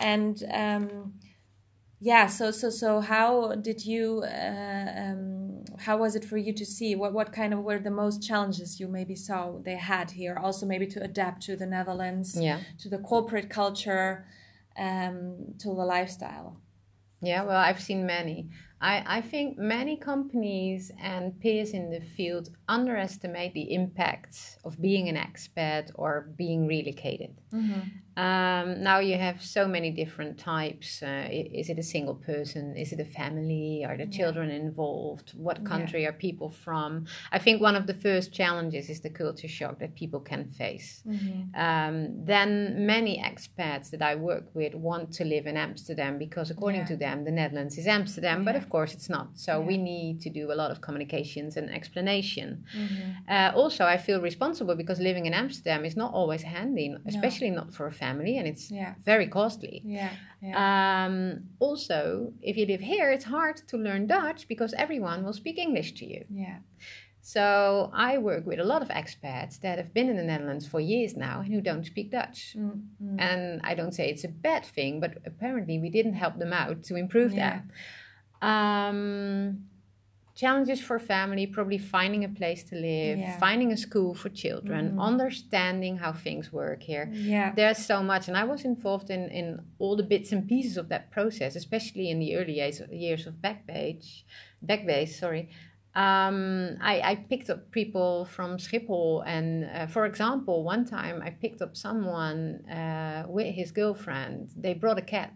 And 0.00 0.44
um, 0.52 1.14
yeah 2.00 2.26
so 2.26 2.50
so 2.50 2.70
so 2.70 3.00
how 3.00 3.54
did 3.54 3.84
you 3.84 4.22
uh, 4.24 4.92
um, 4.96 5.64
how 5.78 5.96
was 5.96 6.16
it 6.16 6.24
for 6.24 6.36
you 6.36 6.52
to 6.52 6.66
see? 6.66 6.94
What 6.94 7.12
what 7.12 7.32
kind 7.32 7.52
of 7.52 7.60
were 7.60 7.78
the 7.78 7.90
most 7.90 8.22
challenges 8.22 8.80
you 8.80 8.88
maybe 8.88 9.14
saw 9.14 9.58
they 9.62 9.76
had 9.76 10.10
here? 10.10 10.36
Also 10.36 10.66
maybe 10.66 10.86
to 10.88 11.02
adapt 11.02 11.42
to 11.42 11.56
the 11.56 11.66
netherlands 11.66 12.36
yeah. 12.40 12.60
to 12.80 12.88
the 12.88 12.98
corporate 12.98 13.48
culture 13.50 14.26
um, 14.78 15.54
to 15.58 15.68
the 15.68 15.84
lifestyle. 15.84 16.60
Yeah 17.20 17.42
well 17.44 17.56
i've 17.56 17.80
seen 17.80 18.06
many. 18.06 18.48
I, 18.80 19.18
I 19.18 19.20
think 19.22 19.58
many 19.58 19.96
companies 19.96 20.92
and 21.02 21.38
peers 21.40 21.72
in 21.72 21.90
the 21.90 22.00
field 22.00 22.50
underestimate 22.68 23.52
the 23.52 23.74
impact 23.74 24.58
of 24.64 24.80
being 24.80 25.08
an 25.08 25.16
expat 25.16 25.90
or 25.96 26.30
being 26.36 26.68
relocated. 26.68 27.40
Mm-hmm. 27.52 27.80
Um, 28.18 28.82
now 28.82 28.98
you 28.98 29.16
have 29.16 29.40
so 29.40 29.68
many 29.68 29.92
different 29.92 30.38
types. 30.38 31.04
Uh, 31.04 31.28
is 31.30 31.68
it 31.70 31.78
a 31.78 31.84
single 31.84 32.16
person? 32.16 32.76
Is 32.76 32.92
it 32.92 32.98
a 32.98 33.04
family? 33.04 33.84
Are 33.86 33.96
the 33.96 34.06
yeah. 34.06 34.18
children 34.18 34.50
involved? 34.50 35.34
What 35.36 35.64
country 35.64 36.02
yeah. 36.02 36.08
are 36.08 36.12
people 36.12 36.50
from? 36.50 37.06
I 37.30 37.38
think 37.38 37.62
one 37.62 37.76
of 37.76 37.86
the 37.86 37.94
first 37.94 38.32
challenges 38.32 38.90
is 38.90 39.00
the 39.00 39.10
culture 39.10 39.46
shock 39.46 39.78
that 39.78 39.94
people 39.94 40.18
can 40.18 40.50
face. 40.50 41.04
Mm-hmm. 41.06 41.60
Um, 41.60 42.24
then 42.24 42.84
many 42.84 43.22
expats 43.22 43.90
that 43.90 44.02
I 44.02 44.16
work 44.16 44.46
with 44.52 44.74
want 44.74 45.12
to 45.12 45.24
live 45.24 45.46
in 45.46 45.56
Amsterdam 45.56 46.18
because, 46.18 46.50
according 46.50 46.80
yeah. 46.80 46.92
to 46.92 46.96
them, 46.96 47.24
the 47.24 47.30
Netherlands 47.30 47.78
is 47.78 47.86
Amsterdam. 47.86 48.44
But 48.44 48.56
of 48.56 48.68
course, 48.68 48.94
it's 48.94 49.08
not. 49.08 49.28
So 49.34 49.60
we 49.60 49.76
need 49.76 50.20
to 50.22 50.30
do 50.30 50.50
a 50.50 50.56
lot 50.56 50.72
of 50.72 50.80
communications 50.80 51.56
and 51.56 51.70
explanation. 51.70 52.64
Mm-hmm. 52.76 53.32
Uh, 53.32 53.52
also, 53.54 53.84
I 53.84 53.96
feel 53.96 54.20
responsible 54.20 54.74
because 54.74 54.98
living 54.98 55.26
in 55.26 55.34
Amsterdam 55.34 55.84
is 55.84 55.96
not 55.96 56.12
always 56.12 56.42
handy, 56.42 56.96
especially 57.06 57.50
no. 57.50 57.58
not 57.58 57.72
for 57.72 57.86
a 57.86 57.92
family 57.92 58.07
family 58.08 58.38
and 58.38 58.46
it's 58.52 58.70
yeah. 58.70 58.94
very 59.04 59.28
costly. 59.38 59.82
Yeah. 59.84 60.12
yeah. 60.42 60.54
Um, 60.64 61.14
also, 61.58 62.32
if 62.42 62.56
you 62.56 62.66
live 62.66 62.80
here, 62.80 63.10
it's 63.16 63.24
hard 63.24 63.56
to 63.70 63.76
learn 63.76 64.06
Dutch 64.06 64.40
because 64.48 64.72
everyone 64.84 65.18
will 65.24 65.36
speak 65.42 65.58
English 65.58 65.90
to 66.00 66.04
you. 66.12 66.24
Yeah. 66.30 66.58
So 67.34 67.90
I 67.92 68.16
work 68.16 68.46
with 68.46 68.58
a 68.58 68.64
lot 68.64 68.80
of 68.80 68.88
expats 68.88 69.60
that 69.60 69.76
have 69.76 69.92
been 69.92 70.08
in 70.08 70.16
the 70.16 70.28
Netherlands 70.32 70.66
for 70.66 70.80
years 70.80 71.12
now 71.28 71.40
and 71.42 71.52
who 71.52 71.60
don't 71.60 71.84
speak 71.84 72.10
Dutch. 72.10 72.40
Mm-hmm. 72.56 73.20
And 73.20 73.60
I 73.70 73.74
don't 73.74 73.94
say 73.98 74.08
it's 74.08 74.24
a 74.24 74.34
bad 74.48 74.64
thing, 74.64 75.00
but 75.04 75.18
apparently 75.26 75.78
we 75.78 75.90
didn't 75.90 76.14
help 76.14 76.38
them 76.38 76.52
out 76.62 76.84
to 76.84 76.96
improve 76.96 77.34
yeah. 77.34 77.40
that. 77.50 77.62
Um, 78.50 79.64
challenges 80.38 80.80
for 80.80 81.00
family 81.00 81.46
probably 81.46 81.78
finding 81.78 82.22
a 82.24 82.28
place 82.28 82.62
to 82.62 82.76
live 82.76 83.18
yeah. 83.18 83.38
finding 83.40 83.72
a 83.72 83.76
school 83.76 84.14
for 84.14 84.28
children 84.28 84.92
mm. 84.92 85.02
understanding 85.10 85.96
how 85.96 86.12
things 86.12 86.52
work 86.52 86.80
here 86.80 87.10
yeah 87.12 87.52
there's 87.56 87.84
so 87.92 88.02
much 88.02 88.28
and 88.28 88.36
i 88.36 88.44
was 88.44 88.64
involved 88.64 89.10
in 89.10 89.28
in 89.30 89.46
all 89.80 89.96
the 89.96 90.08
bits 90.14 90.30
and 90.30 90.46
pieces 90.46 90.76
of 90.76 90.88
that 90.88 91.10
process 91.10 91.56
especially 91.56 92.08
in 92.08 92.20
the 92.20 92.36
early 92.36 92.54
years, 92.60 92.80
years 92.92 93.26
of 93.26 93.34
backpage 93.46 94.22
backbase 94.64 95.12
sorry 95.24 95.50
um, 95.94 96.76
I, 96.80 97.00
I, 97.00 97.14
picked 97.16 97.50
up 97.50 97.72
people 97.72 98.26
from 98.26 98.56
Schiphol, 98.56 99.24
and 99.26 99.64
uh, 99.64 99.86
for 99.88 100.06
example, 100.06 100.62
one 100.62 100.84
time 100.84 101.20
I 101.24 101.30
picked 101.30 101.60
up 101.60 101.76
someone 101.76 102.64
uh, 102.70 103.24
with 103.26 103.52
his 103.52 103.72
girlfriend. 103.72 104.50
They 104.56 104.74
brought 104.74 104.98
a 104.98 105.02
cat, 105.02 105.32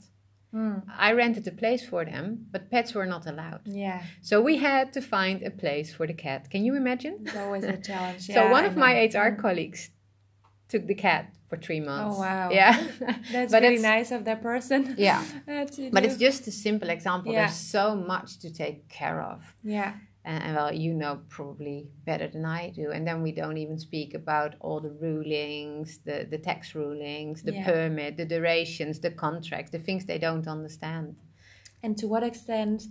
Mm. 0.54 0.82
I 0.98 1.12
rented 1.12 1.46
a 1.48 1.52
place 1.52 1.84
for 1.84 2.04
them, 2.04 2.46
but 2.50 2.70
pets 2.70 2.94
were 2.94 3.06
not 3.06 3.26
allowed. 3.26 3.60
Yeah. 3.64 4.02
So 4.20 4.42
we 4.42 4.58
had 4.58 4.92
to 4.92 5.00
find 5.00 5.42
a 5.42 5.50
place 5.50 5.94
for 5.94 6.06
the 6.06 6.12
cat. 6.12 6.50
Can 6.50 6.64
you 6.64 6.74
imagine? 6.76 7.20
It's 7.24 7.36
always 7.36 7.64
a 7.64 7.76
challenge. 7.76 8.28
Yeah, 8.28 8.34
so 8.46 8.50
one 8.50 8.64
I 8.64 8.66
of 8.68 8.76
know. 8.76 8.80
my 8.80 8.92
HR 9.04 9.32
mm. 9.32 9.38
colleagues 9.38 9.90
took 10.68 10.86
the 10.86 10.94
cat 10.94 11.32
for 11.48 11.56
three 11.56 11.80
months. 11.80 12.16
Oh 12.16 12.20
wow! 12.20 12.50
Yeah, 12.60 12.86
that's 13.32 13.52
really 13.52 13.78
nice 13.78 14.10
of 14.10 14.24
that 14.26 14.42
person. 14.42 14.94
Yeah, 14.98 15.24
but 15.92 16.04
it's 16.04 16.16
just 16.16 16.46
a 16.46 16.52
simple 16.52 16.90
example. 16.90 17.32
Yeah. 17.32 17.46
There's 17.46 17.56
so 17.56 17.96
much 17.96 18.38
to 18.40 18.52
take 18.52 18.88
care 18.88 19.22
of. 19.22 19.54
Yeah 19.62 19.94
and 20.24 20.54
well 20.54 20.72
you 20.72 20.92
know 20.94 21.20
probably 21.28 21.88
better 22.04 22.28
than 22.28 22.44
i 22.44 22.70
do 22.70 22.90
and 22.92 23.06
then 23.06 23.22
we 23.22 23.32
don't 23.32 23.56
even 23.56 23.78
speak 23.78 24.14
about 24.14 24.54
all 24.60 24.80
the 24.80 24.90
rulings 24.90 25.98
the 26.04 26.26
the 26.30 26.38
tax 26.38 26.74
rulings 26.74 27.42
the 27.42 27.52
yeah. 27.52 27.64
permit 27.64 28.16
the 28.16 28.24
durations 28.24 29.00
the 29.00 29.10
contracts 29.10 29.70
the 29.70 29.78
things 29.78 30.04
they 30.04 30.18
don't 30.18 30.46
understand 30.46 31.16
and 31.82 31.96
to 31.96 32.06
what 32.06 32.22
extent 32.22 32.84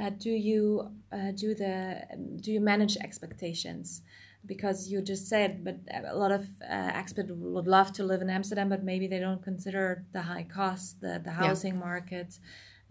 uh, 0.00 0.10
do 0.18 0.30
you 0.30 0.90
uh, 1.12 1.30
do 1.32 1.54
the 1.54 2.02
do 2.40 2.50
you 2.50 2.60
manage 2.60 2.96
expectations 2.96 4.02
because 4.44 4.88
you 4.88 5.00
just 5.00 5.28
said 5.28 5.62
but 5.62 5.76
a 6.04 6.16
lot 6.16 6.32
of 6.32 6.48
uh, 6.68 6.90
expats 6.92 7.30
would 7.30 7.68
love 7.68 7.92
to 7.92 8.02
live 8.02 8.22
in 8.22 8.28
amsterdam 8.28 8.68
but 8.68 8.82
maybe 8.82 9.06
they 9.06 9.20
don't 9.20 9.42
consider 9.42 10.04
the 10.12 10.22
high 10.22 10.46
cost 10.52 11.00
the, 11.00 11.20
the 11.24 11.30
housing 11.30 11.74
yeah. 11.74 11.80
market 11.80 12.38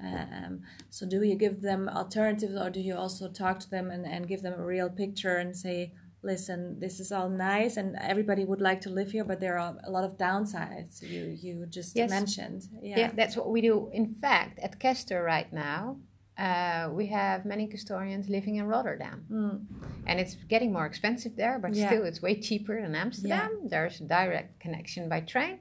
um, 0.04 0.62
so 0.90 1.06
do 1.08 1.22
you 1.22 1.36
give 1.36 1.62
them 1.62 1.90
alternatives 1.90 2.56
or 2.56 2.70
do 2.70 2.80
you 2.80 2.96
also 2.96 3.30
talk 3.30 3.60
to 3.60 3.70
them 3.70 3.92
and, 3.92 4.06
and 4.06 4.28
give 4.28 4.42
them 4.42 4.60
a 4.60 4.66
real 4.66 4.90
picture 4.90 5.38
and 5.38 5.56
say, 5.56 5.94
listen, 6.24 6.80
this 6.80 7.00
is 7.00 7.12
all 7.12 7.30
nice 7.30 7.78
and 7.78 7.96
everybody 8.02 8.46
would 8.46 8.62
like 8.62 8.82
to 8.82 8.90
live 8.90 9.12
here, 9.12 9.24
but 9.24 9.40
there 9.40 9.58
are 9.58 9.76
a 9.84 9.90
lot 9.90 10.04
of 10.04 10.18
downsides 10.18 11.02
you, 11.02 11.38
you 11.42 11.66
just 11.68 11.96
yes. 11.96 12.10
mentioned. 12.10 12.68
Yeah. 12.82 13.00
yeah, 13.00 13.12
that's 13.16 13.36
what 13.36 13.50
we 13.50 13.62
do. 13.62 13.90
In 13.94 14.08
fact, 14.08 14.60
at 14.60 14.80
Castor 14.80 15.24
right 15.24 15.52
now, 15.52 15.98
uh, 16.38 16.90
we 16.92 17.08
have 17.08 17.46
many 17.46 17.68
custodians 17.68 18.30
living 18.30 18.56
in 18.56 18.66
Rotterdam. 18.66 19.26
Mm. 19.32 19.66
And 20.08 20.20
it's 20.20 20.36
getting 20.50 20.72
more 20.72 20.86
expensive 20.86 21.36
there, 21.36 21.60
but 21.60 21.74
Yeah. 21.76 21.88
still 21.88 22.04
it's 22.06 22.22
way 22.22 22.40
cheaper 22.40 22.82
than 22.82 22.96
Amsterdam. 22.96 23.68
There's 23.68 24.00
a 24.02 24.06
direct 24.06 24.60
connection 24.60 25.10
by 25.10 25.22
train. 25.22 25.60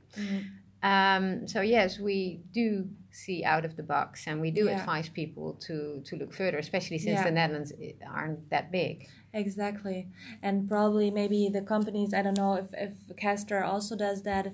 Um, 0.82 1.46
so 1.46 1.60
yes, 1.60 1.98
we 1.98 2.40
do 2.52 2.88
see 3.10 3.44
out 3.44 3.64
of 3.64 3.76
the 3.76 3.82
box, 3.82 4.26
and 4.26 4.40
we 4.40 4.50
do 4.50 4.64
Yeah. 4.66 4.78
advise 4.80 5.08
people 5.08 5.54
to 5.66 6.00
to 6.04 6.16
look 6.16 6.32
further, 6.32 6.58
especially 6.58 6.98
since 6.98 7.18
Yeah. 7.18 7.24
the 7.24 7.30
Netherlands 7.30 7.72
aren't 8.06 8.48
that 8.50 8.70
big. 8.70 9.08
Exactly. 9.32 10.08
And 10.42 10.68
probably 10.68 11.10
maybe 11.10 11.48
the 11.48 11.62
companies, 11.62 12.12
I 12.14 12.22
don't 12.22 12.36
know 12.36 12.54
if, 12.54 12.68
if 12.74 13.16
Castor 13.16 13.62
also 13.62 13.94
does 13.96 14.22
that, 14.22 14.52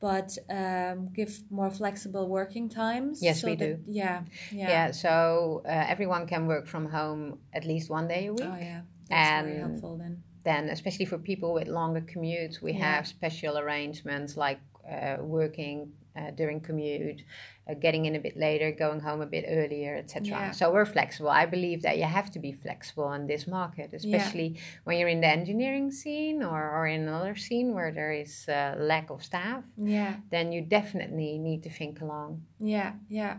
but 0.00 0.38
um, 0.48 1.10
give 1.12 1.32
more 1.50 1.70
flexible 1.70 2.26
working 2.28 2.68
times. 2.70 3.22
Yes, 3.22 3.40
so 3.40 3.48
we 3.48 3.56
that- 3.56 3.84
do. 3.84 3.92
Yeah. 4.02 4.22
Yeah. 4.50 4.68
Yeah, 4.68 4.90
so 4.92 5.62
uh, 5.66 5.68
everyone 5.94 6.26
can 6.26 6.46
work 6.46 6.66
from 6.66 6.86
home 6.90 7.38
at 7.52 7.64
least 7.66 7.90
one 7.90 8.08
day 8.08 8.26
a 8.28 8.32
week. 8.32 8.48
Oh, 8.50 8.56
yeah. 8.58 8.80
That's 9.10 9.44
very 9.44 9.56
And- 9.58 9.70
helpful 9.70 9.96
then. 9.98 10.22
Then, 10.44 10.68
especially 10.68 11.06
for 11.06 11.16
people 11.18 11.52
with 11.54 11.68
longer 11.68 12.02
commutes, 12.02 12.60
we 12.62 12.72
Yeah. 12.72 12.80
have 12.94 13.06
special 13.06 13.56
arrangements 13.58 14.36
like 14.36 14.60
uh, 14.90 15.16
working 15.20 15.92
uh, 16.16 16.30
during 16.30 16.60
commute, 16.60 17.22
uh, 17.68 17.74
getting 17.74 18.06
in 18.06 18.14
a 18.14 18.20
bit 18.20 18.36
later, 18.36 18.70
going 18.70 19.00
home 19.00 19.20
a 19.20 19.26
bit 19.26 19.44
earlier, 19.48 19.96
etc. 19.96 20.28
Yeah. 20.28 20.50
So 20.52 20.72
we're 20.72 20.86
flexible. 20.86 21.30
I 21.30 21.46
believe 21.46 21.82
that 21.82 21.98
you 21.98 22.04
have 22.04 22.30
to 22.32 22.38
be 22.38 22.52
flexible 22.52 23.12
in 23.14 23.26
this 23.26 23.46
market, 23.46 23.90
especially 23.92 24.60
when 24.84 24.98
you're 24.98 25.08
in 25.08 25.20
the 25.20 25.26
engineering 25.26 25.90
scene 25.90 26.42
or, 26.42 26.70
or 26.70 26.86
in 26.86 27.08
another 27.08 27.34
scene 27.34 27.74
where 27.74 27.90
there 27.90 28.12
is 28.12 28.48
uh, 28.48 28.76
lack 28.78 29.10
of 29.10 29.24
staff. 29.24 29.64
Yeah. 29.76 30.16
Then 30.30 30.52
you 30.52 30.62
definitely 30.62 31.38
need 31.38 31.62
to 31.64 31.70
think 31.70 32.00
along. 32.00 32.42
Yeah, 32.60 32.92
yeah, 33.08 33.38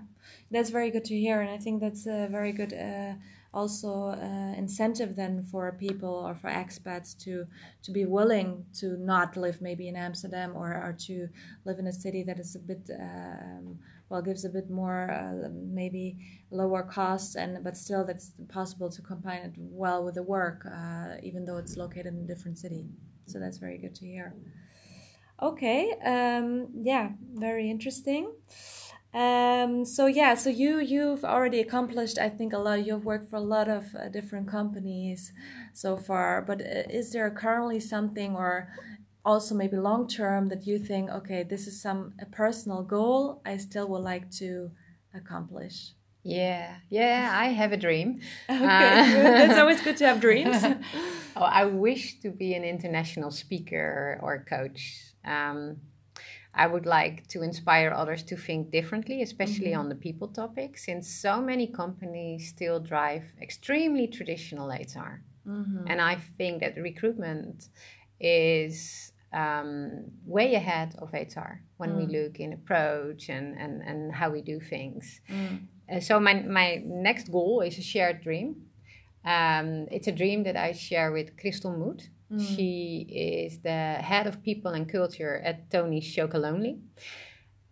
that's 0.52 0.70
very 0.70 0.92
good 0.92 1.06
to 1.06 1.18
hear, 1.18 1.42
and 1.42 1.50
I 1.50 1.58
think 1.58 1.82
that's 1.82 2.06
a 2.08 2.28
very 2.30 2.52
good 2.52 2.74
uh, 2.74 3.14
also 3.56 4.10
uh, 4.10 4.54
incentive 4.58 5.16
then 5.16 5.42
for 5.44 5.72
people 5.72 6.14
or 6.28 6.36
for 6.36 6.50
expats 6.50 7.18
to 7.18 7.46
to 7.82 7.92
be 7.92 8.06
willing 8.06 8.66
to 8.74 8.98
not 8.98 9.38
live 9.38 9.62
maybe 9.62 9.88
in 9.88 9.96
Amsterdam 9.96 10.52
or, 10.56 10.74
or 10.74 10.94
to 11.08 11.30
live 11.64 11.80
in 11.80 11.88
a 11.88 11.94
city 11.94 12.22
that 12.24 12.38
is 12.38 12.56
a 12.56 12.60
bit 12.60 12.90
um, 13.00 13.80
well 14.10 14.22
gives 14.22 14.44
a 14.46 14.50
bit 14.50 14.70
more 14.70 15.10
uh, 15.10 15.50
maybe 15.82 16.18
lower 16.52 16.84
costs 16.84 17.36
and 17.36 17.64
but 17.64 17.78
still 17.78 18.06
that's 18.06 18.34
possible 18.50 18.90
to 18.90 19.02
combine 19.02 19.42
it 19.48 19.54
well 19.58 20.04
with 20.04 20.16
the 20.16 20.24
work 20.24 20.66
uh, 20.66 21.16
even 21.24 21.46
though 21.46 21.58
it's 21.58 21.78
located 21.78 22.08
in 22.08 22.20
a 22.26 22.28
different 22.28 22.58
city. 22.58 22.86
So 23.26 23.40
that's 23.40 23.58
very 23.58 23.78
good 23.78 23.96
to 23.96 24.06
hear. 24.06 24.36
Okay, 25.42 25.92
um, 26.06 26.68
yeah, 26.82 27.10
very 27.34 27.70
interesting. 27.70 28.32
Um, 29.16 29.86
so 29.86 30.08
yeah, 30.08 30.36
so 30.36 30.50
you 30.50 30.80
you've 30.80 31.24
already 31.24 31.62
accomplished, 31.62 32.18
I 32.20 32.30
think, 32.30 32.52
a 32.54 32.58
lot. 32.58 32.86
You've 32.86 33.06
worked 33.06 33.30
for 33.30 33.38
a 33.38 33.48
lot 33.56 33.70
of 33.70 33.84
uh, 33.96 34.10
different 34.10 34.48
companies 34.50 35.32
so 35.74 35.96
far. 35.96 36.42
But 36.42 36.60
uh, 36.62 36.84
is 37.00 37.14
there 37.14 37.30
currently 37.32 37.80
something, 37.80 38.36
or 38.36 38.68
also 39.24 39.56
maybe 39.56 39.78
long 39.78 40.08
term, 40.10 40.50
that 40.50 40.68
you 40.68 40.78
think, 40.80 41.10
okay, 41.10 41.44
this 41.44 41.66
is 41.66 41.82
some 41.82 42.14
a 42.20 42.26
personal 42.26 42.84
goal 42.84 43.42
I 43.46 43.56
still 43.58 43.88
would 43.88 44.04
like 44.04 44.30
to 44.42 44.72
accomplish? 45.14 45.94
Yeah, 46.24 46.78
yeah, 46.90 47.30
I 47.34 47.48
have 47.62 47.72
a 47.72 47.78
dream. 47.78 48.20
Okay, 48.50 48.66
Uh, 48.66 49.46
it's 49.46 49.60
always 49.60 49.80
good 49.82 49.96
to 49.98 50.06
have 50.08 50.20
dreams. 50.28 50.58
oh, 51.38 51.42
I 51.62 51.66
wish 51.66 52.20
to 52.22 52.32
be 52.32 52.54
an 52.56 52.64
international 52.66 53.32
speaker 53.32 54.20
or 54.22 54.44
coach. 54.44 54.82
Um, 55.24 55.78
I 56.58 56.68
would 56.68 56.86
like 56.86 57.28
to 57.28 57.42
inspire 57.42 57.92
others 57.92 58.24
to 58.24 58.38
think 58.38 58.72
differently, 58.72 59.22
especially 59.22 59.72
Mhm. 59.74 59.80
on 59.80 59.90
the 59.90 59.96
people 59.96 60.30
topic, 60.30 60.78
since 60.78 61.06
so 61.10 61.42
many 61.42 61.68
companies 61.68 62.48
still 62.48 62.80
drive 62.80 63.24
extremely 63.42 64.08
traditional 64.08 64.72
HR. 64.72 65.22
Mhm. 65.46 65.84
And 65.90 66.00
I 66.02 66.16
think 66.38 66.62
that 66.62 66.78
recruitment 66.78 67.70
is 68.20 69.12
um, 69.34 70.06
way 70.26 70.56
ahead 70.56 70.96
of 71.00 71.14
HR 71.14 71.62
when 71.76 71.98
we 71.98 72.06
Mm. 72.06 72.12
look 72.12 72.40
in 72.40 72.54
approach 72.54 73.28
and, 73.30 73.48
and, 73.60 73.82
and 73.82 74.14
how 74.14 74.30
we 74.30 74.42
do 74.42 74.62
things. 74.62 75.20
Mm. 75.28 75.68
Uh, 75.90 76.00
so 76.00 76.22
my, 76.22 76.36
my 76.62 76.82
next 76.86 77.30
goal 77.30 77.60
is 77.60 77.78
a 77.78 77.82
shared 77.82 78.22
dream. 78.22 78.56
Um, 79.26 79.88
it's 79.92 80.08
a 80.08 80.12
dream 80.14 80.44
that 80.44 80.56
I 80.56 80.72
share 80.72 81.12
with 81.12 81.36
Crystal 81.36 81.76
Moot. 81.78 82.10
Mm. 82.36 82.56
She 82.56 83.08
is 83.10 83.60
the 83.60 83.96
head 84.02 84.28
of 84.28 84.44
people 84.44 84.72
and 84.72 84.92
culture 84.92 85.42
at 85.44 85.70
Tony's 85.72 86.06
Chocolonely. 86.16 86.80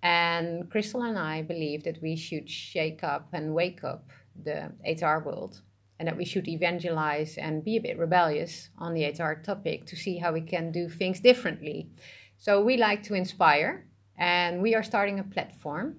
And 0.01 0.69
Crystal 0.69 1.03
and 1.03 1.17
I 1.17 1.41
believe 1.41 1.83
that 1.83 2.01
we 2.01 2.15
should 2.15 2.49
shake 2.49 3.03
up 3.03 3.29
and 3.33 3.53
wake 3.53 3.83
up 3.83 4.09
the 4.43 4.71
HR 4.85 5.23
world 5.25 5.61
and 5.99 6.07
that 6.07 6.17
we 6.17 6.25
should 6.25 6.47
evangelize 6.47 7.37
and 7.37 7.63
be 7.63 7.77
a 7.77 7.81
bit 7.81 7.97
rebellious 7.97 8.69
on 8.77 8.93
the 8.93 9.05
HR 9.05 9.41
topic 9.41 9.85
to 9.85 9.95
see 9.95 10.17
how 10.17 10.33
we 10.33 10.41
can 10.41 10.71
do 10.71 10.89
things 10.89 11.19
differently. 11.19 11.89
So 12.37 12.61
we 12.61 12.77
like 12.77 13.03
to 13.03 13.13
inspire 13.13 13.87
and 14.17 14.61
we 14.61 14.75
are 14.75 14.83
starting 14.83 15.19
a 15.19 15.23
platform 15.23 15.95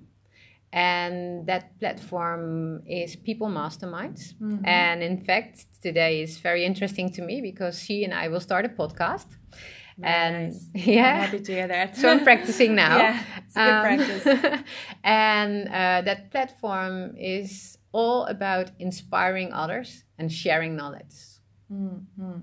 and 0.75 1.47
that 1.47 1.79
platform 1.81 2.83
is 2.87 3.17
People 3.29 3.49
Masterminds. 3.49 4.35
Mhm. 4.41 4.67
And 4.67 5.03
in 5.03 5.17
fact, 5.29 5.57
today 5.83 6.23
is 6.23 6.39
very 6.39 6.65
interesting 6.65 7.09
to 7.17 7.23
me 7.23 7.41
because 7.41 7.75
she 7.85 8.05
and 8.05 8.13
I 8.13 8.29
will 8.29 8.41
start 8.41 8.65
a 8.65 8.69
podcast. 8.69 9.27
And 10.03 10.35
nice. 10.53 10.71
yeah, 10.75 11.11
I'm 11.15 11.21
happy 11.27 11.41
to 11.49 11.53
hear 11.53 11.69
that. 11.69 11.97
so 11.97 12.09
I'm 12.11 12.25
practicing 12.25 12.75
now. 12.87 12.97
Yeah, 12.99 13.21
it's 13.39 13.55
good 13.55 13.75
Um, 13.75 13.83
practice. 13.89 14.25
and 15.05 15.69
uh, 15.69 16.01
that 16.09 16.31
platform 16.33 17.15
is 17.17 17.79
all 17.93 18.25
about 18.27 18.67
inspiring 18.81 19.53
others 19.53 20.03
and 20.19 20.27
sharing 20.33 20.75
knowledge. 20.81 21.15
hmm 21.69 22.39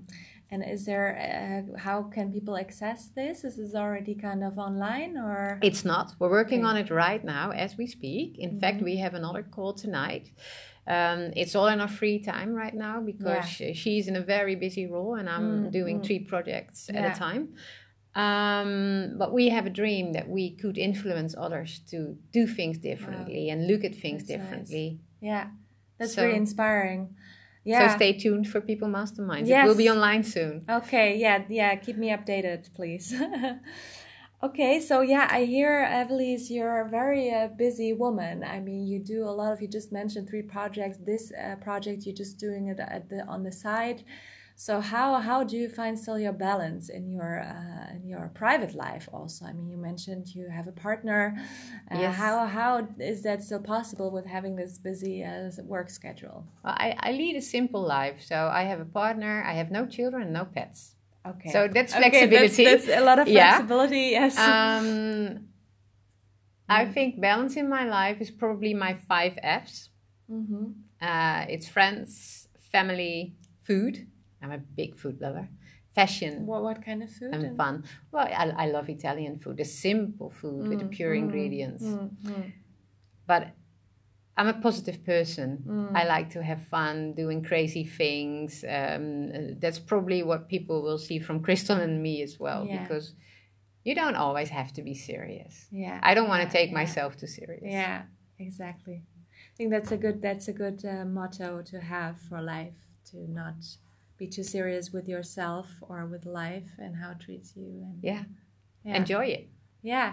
And 0.52 0.62
is 0.62 0.84
there, 0.84 1.08
uh, 1.16 1.78
how 1.78 2.02
can 2.02 2.30
people 2.30 2.58
access 2.58 3.08
this? 3.16 3.42
Is 3.42 3.56
this 3.56 3.74
already 3.74 4.14
kind 4.14 4.44
of 4.44 4.58
online 4.58 5.16
or? 5.16 5.58
It's 5.62 5.82
not. 5.82 6.12
We're 6.18 6.28
working 6.30 6.58
Okay. 6.60 6.68
on 6.68 6.76
it 6.76 6.90
right 6.90 7.24
now 7.24 7.52
as 7.52 7.78
we 7.78 7.86
speak. 7.86 8.38
In 8.38 8.60
fact, 8.60 8.78
Mhm. 8.80 8.84
we 8.84 8.96
have 8.98 9.14
another 9.14 9.42
call 9.42 9.72
tonight. 9.72 10.30
Um, 10.86 11.32
it's 11.36 11.54
all 11.56 11.68
in 11.68 11.80
our 11.80 11.88
free 11.88 12.18
time 12.18 12.52
right 12.52 12.74
now 12.74 13.00
because 13.00 13.46
sh- 13.48 13.72
she's 13.82 14.08
in 14.08 14.16
a 14.16 14.20
very 14.20 14.54
busy 14.54 14.84
role 14.86 15.14
and 15.14 15.26
I'm 15.26 15.48
Mm, 15.68 15.70
doing 15.72 16.00
mm. 16.00 16.04
three 16.04 16.18
projects 16.32 16.90
Yeah. 16.92 17.00
at 17.00 17.16
a 17.16 17.18
time. 17.18 17.54
Um, 18.14 19.14
but 19.16 19.32
we 19.32 19.48
have 19.48 19.64
a 19.64 19.70
dream 19.70 20.12
that 20.12 20.28
we 20.28 20.50
could 20.50 20.76
influence 20.76 21.34
others 21.38 21.78
to 21.92 22.18
do 22.30 22.46
things 22.46 22.76
differently 22.76 23.48
and 23.48 23.66
look 23.66 23.84
at 23.84 23.94
things 23.94 24.24
That's 24.26 24.38
nice. 24.38 24.48
differently. 24.50 25.00
Yeah, 25.22 25.46
that's 25.96 26.14
So- 26.14 26.20
very 26.22 26.36
inspiring. 26.36 27.16
Yeah. 27.64 27.90
So 27.90 27.96
stay 27.96 28.12
tuned 28.14 28.48
for 28.48 28.60
People 28.60 28.88
Masterminds. 28.88 29.48
It 29.48 29.66
will 29.66 29.76
be 29.76 29.88
online 29.88 30.24
soon. 30.24 30.64
Okay, 30.68 31.16
yeah, 31.16 31.44
yeah, 31.48 31.74
keep 31.76 31.96
me 31.96 32.08
updated, 32.10 32.72
please. 32.74 33.14
okay, 34.42 34.80
so 34.80 35.00
yeah, 35.00 35.28
I 35.30 35.44
hear, 35.44 35.86
Evelise, 35.88 36.50
you're 36.50 36.80
a 36.80 36.88
very 36.88 37.30
uh, 37.30 37.48
busy 37.48 37.92
woman. 37.92 38.42
I 38.42 38.58
mean, 38.58 38.86
you 38.86 38.98
do 38.98 39.24
a 39.24 39.30
lot 39.30 39.52
of, 39.52 39.62
you 39.62 39.68
just 39.68 39.92
mentioned 39.92 40.28
three 40.28 40.42
projects. 40.42 40.98
This 40.98 41.32
uh, 41.32 41.56
project, 41.56 42.04
you're 42.04 42.16
just 42.16 42.38
doing 42.38 42.66
it 42.68 42.80
at 42.80 43.08
the, 43.08 43.24
on 43.26 43.44
the 43.44 43.52
side. 43.52 44.02
So 44.56 44.80
how 44.80 45.14
how 45.20 45.44
do 45.44 45.56
you 45.56 45.68
find 45.68 45.98
still 45.98 46.18
your 46.18 46.32
balance 46.32 46.88
in 46.88 47.10
your 47.10 47.40
uh, 47.40 47.96
in 47.96 48.06
your 48.06 48.30
private 48.34 48.74
life 48.74 49.08
also? 49.12 49.44
I 49.46 49.52
mean, 49.52 49.68
you 49.68 49.76
mentioned 49.76 50.34
you 50.34 50.48
have 50.48 50.68
a 50.68 50.72
partner. 50.72 51.34
Uh, 51.90 51.98
Yes. 51.98 52.16
How 52.16 52.46
how 52.46 52.88
is 52.98 53.22
that 53.22 53.42
still 53.42 53.60
possible 53.62 54.10
with 54.10 54.26
having 54.26 54.56
this 54.56 54.78
busy 54.78 55.24
uh, 55.24 55.50
work 55.64 55.90
schedule? 55.90 56.44
Well, 56.64 56.74
I, 56.76 56.94
I 56.98 57.12
lead 57.12 57.36
a 57.36 57.40
simple 57.42 57.82
life. 57.82 58.22
So 58.22 58.36
I 58.52 58.62
have 58.64 58.80
a 58.80 58.84
partner, 58.84 59.42
I 59.46 59.54
have 59.54 59.70
no 59.70 59.86
children, 59.86 60.32
no 60.32 60.44
pets. 60.44 60.94
Okay. 61.26 61.50
So 61.52 61.68
that's 61.68 61.92
Okay, 61.94 62.00
flexibility. 62.10 62.64
That's, 62.64 62.86
that's 62.86 63.00
a 63.00 63.04
lot 63.04 63.18
of 63.18 63.28
Yeah. 63.28 63.50
flexibility. 63.56 64.10
Yes. 64.12 64.38
Um, 64.38 65.48
I 66.68 66.84
Mm. 66.86 66.92
think 66.94 67.20
balance 67.20 67.56
in 67.56 67.68
my 67.68 67.84
life 67.84 68.20
is 68.20 68.30
probably 68.30 68.74
my 68.74 68.94
five 68.94 69.38
F's. 69.42 69.90
mm-hmm. 70.30 70.66
Uh, 71.00 71.44
it's 71.48 71.68
friends, 71.68 72.48
family, 72.70 73.34
food. 73.66 74.06
I'm 74.42 74.52
a 74.52 74.58
big 74.58 74.96
food 74.96 75.20
lover. 75.20 75.48
Fashion 75.94 76.46
What 76.46 76.62
what 76.62 76.84
kind 76.84 77.02
of 77.02 77.10
food? 77.10 77.34
and 77.34 77.56
fun. 77.56 77.84
Well, 78.10 78.26
I, 78.26 78.64
I 78.64 78.66
love 78.66 78.88
Italian 78.88 79.38
food, 79.38 79.58
the 79.58 79.64
simple 79.64 80.30
food 80.30 80.68
with 80.68 80.78
the 80.78 80.86
Mm, 80.86 80.90
pure 80.90 81.14
mm, 81.14 81.18
ingredients. 81.18 81.82
mm, 81.84 82.10
mm, 82.24 82.52
But 83.26 83.48
I'm 84.36 84.48
a 84.48 84.54
positive 84.54 85.04
person. 85.04 85.64
mm. 85.66 85.94
I 85.94 86.04
like 86.04 86.30
to 86.30 86.42
have 86.42 86.62
fun, 86.68 87.12
doing 87.12 87.44
crazy 87.44 87.84
things. 87.84 88.64
Um, 88.64 89.30
uh, 89.34 89.38
that's 89.58 89.78
probably 89.78 90.22
what 90.22 90.48
people 90.48 90.82
will 90.82 90.98
see 90.98 91.18
from 91.18 91.42
Crystal 91.42 91.76
and 91.76 92.02
me 92.02 92.22
as 92.22 92.40
well, 92.40 92.64
Yeah. 92.66 92.80
because 92.82 93.14
you 93.84 93.94
don't 93.94 94.16
always 94.16 94.48
have 94.48 94.72
to 94.74 94.82
be 94.82 94.94
serious. 94.94 95.66
yeah. 95.70 96.00
I 96.02 96.14
don't 96.14 96.28
want 96.28 96.42
to 96.46 96.50
take 96.58 96.70
yeah. 96.70 96.80
myself 96.82 97.16
too 97.16 97.26
serious. 97.26 97.64
Yeah, 97.66 98.02
exactly. 98.38 99.02
I 99.52 99.54
think 99.56 99.70
that's 99.70 99.92
a 99.92 99.98
good 99.98 100.22
that's 100.22 100.48
a 100.48 100.52
good 100.52 100.82
uh, 100.84 101.04
motto 101.04 101.62
to 101.62 101.80
have 101.80 102.18
for 102.28 102.40
life 102.40 102.78
to 103.10 103.16
not 103.30 103.56
be 104.22 104.28
too 104.28 104.46
serious 104.56 104.86
with 104.96 105.06
yourself 105.14 105.66
or 105.90 105.98
with 106.12 106.24
life 106.42 106.70
and 106.78 106.92
how 107.00 107.10
it 107.14 107.20
treats 107.26 107.50
you. 107.56 107.70
And 107.86 107.98
Yeah. 108.10 108.22
yeah. 108.86 108.96
Enjoy 109.00 109.26
it. 109.38 109.44
Yeah, 109.82 110.10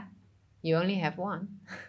You 0.66 0.74
only 0.82 0.98
have 1.06 1.16
one. 1.32 1.44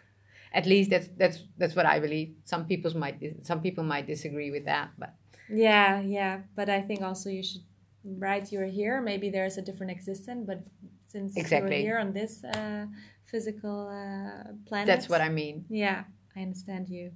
at 0.59 0.65
least 0.73 0.89
that's 0.91 1.09
that's 1.21 1.39
that's 1.61 1.75
what 1.79 1.87
I 1.95 1.97
believe. 2.07 2.29
Some 2.53 2.63
people 2.71 2.91
might 3.05 3.17
some 3.51 3.61
people 3.67 3.85
might 3.93 4.07
disagree 4.15 4.51
with 4.57 4.65
that, 4.73 4.89
but 5.03 5.13
yeah, 5.67 5.91
yeah. 6.19 6.35
But 6.59 6.69
I 6.69 6.81
think 6.89 7.01
also 7.09 7.29
you 7.31 7.43
should 7.49 7.65
right. 8.27 8.45
You're 8.53 8.73
here. 8.81 8.97
Maybe 9.11 9.27
there's 9.37 9.57
a 9.63 9.65
different 9.69 9.93
existence, 9.99 10.43
but 10.51 10.61
since 11.13 11.31
exactly. 11.37 11.77
you're 11.77 11.87
here 11.89 11.99
on 12.05 12.13
this 12.21 12.33
uh, 12.45 12.85
physical 13.33 13.79
uh, 13.89 14.53
planet, 14.69 14.87
that's 14.93 15.09
what 15.13 15.23
I 15.29 15.31
mean. 15.41 15.57
Yeah, 15.85 16.01
I 16.37 16.41
understand 16.47 16.85
you. 16.97 17.07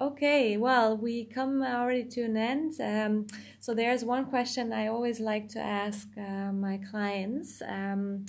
Okay, 0.00 0.56
well, 0.56 0.96
we 0.96 1.26
come 1.26 1.62
already 1.62 2.04
to 2.04 2.22
an 2.22 2.34
end. 2.34 2.80
Um, 2.80 3.26
so 3.58 3.74
there's 3.74 4.02
one 4.02 4.24
question 4.24 4.72
I 4.72 4.86
always 4.86 5.20
like 5.20 5.48
to 5.50 5.58
ask 5.58 6.08
uh, 6.16 6.52
my 6.52 6.80
clients 6.90 7.60
um, 7.68 8.24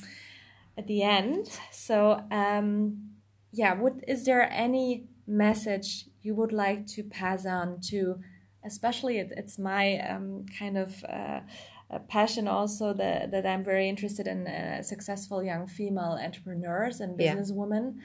at 0.77 0.85
the 0.87 1.01
end. 1.01 1.47
So, 1.71 2.21
um, 2.29 3.11
yeah, 3.53 3.73
what 3.73 3.93
is 4.05 4.25
there 4.25 4.51
any 4.51 5.05
message 5.25 6.07
you 6.21 6.35
would 6.35 6.51
like 6.51 6.87
to 6.87 7.03
pass 7.03 7.45
on 7.45 7.79
to, 7.89 8.19
especially 8.65 9.19
it, 9.19 9.31
it's 9.37 9.57
my 9.57 9.97
um, 9.99 10.45
kind 10.59 10.77
of 10.77 11.01
uh, 11.05 11.39
passion 12.09 12.49
also 12.49 12.91
that, 12.95 13.31
that 13.31 13.45
I'm 13.45 13.63
very 13.63 13.87
interested 13.87 14.27
in 14.27 14.45
uh, 14.45 14.81
successful 14.81 15.41
young 15.41 15.67
female 15.67 16.19
entrepreneurs 16.21 16.99
and 16.99 17.17
businesswomen. 17.17 17.93
Yeah 17.95 18.01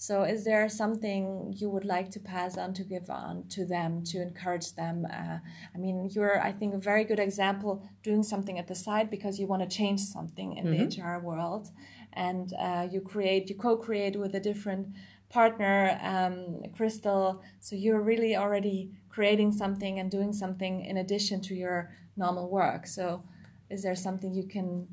so, 0.00 0.22
is 0.22 0.46
there 0.46 0.66
something 0.70 1.52
you 1.54 1.68
would 1.68 1.84
like 1.84 2.10
to 2.12 2.20
pass 2.20 2.56
on 2.56 2.72
to 2.72 2.84
give 2.84 3.10
on 3.10 3.46
to 3.48 3.66
them 3.66 4.02
to 4.04 4.22
encourage 4.22 4.72
them? 4.74 5.04
Uh, 5.04 5.40
I 5.74 5.76
mean, 5.78 6.08
you're, 6.10 6.40
I 6.40 6.52
think, 6.52 6.72
a 6.72 6.78
very 6.78 7.04
good 7.04 7.18
example 7.18 7.86
doing 8.02 8.22
something 8.22 8.58
at 8.58 8.66
the 8.66 8.74
side 8.74 9.10
because 9.10 9.38
you 9.38 9.46
want 9.46 9.60
to 9.60 9.68
change 9.68 10.00
something 10.00 10.56
in 10.56 10.64
mm-hmm. 10.64 10.88
the 10.88 11.02
HR 11.02 11.20
world, 11.22 11.68
and 12.14 12.50
uh, 12.58 12.88
you 12.90 13.02
create, 13.02 13.50
you 13.50 13.56
co-create 13.56 14.18
with 14.18 14.34
a 14.34 14.40
different 14.40 14.88
partner, 15.28 16.00
um, 16.02 16.62
Crystal. 16.74 17.42
So 17.60 17.76
you're 17.76 18.00
really 18.00 18.34
already 18.34 18.92
creating 19.10 19.52
something 19.52 19.98
and 19.98 20.10
doing 20.10 20.32
something 20.32 20.82
in 20.82 20.96
addition 20.96 21.42
to 21.42 21.54
your 21.54 21.90
normal 22.16 22.48
work. 22.48 22.86
So, 22.86 23.22
is 23.68 23.82
there 23.82 23.94
something 23.94 24.32
you 24.32 24.48
can 24.48 24.88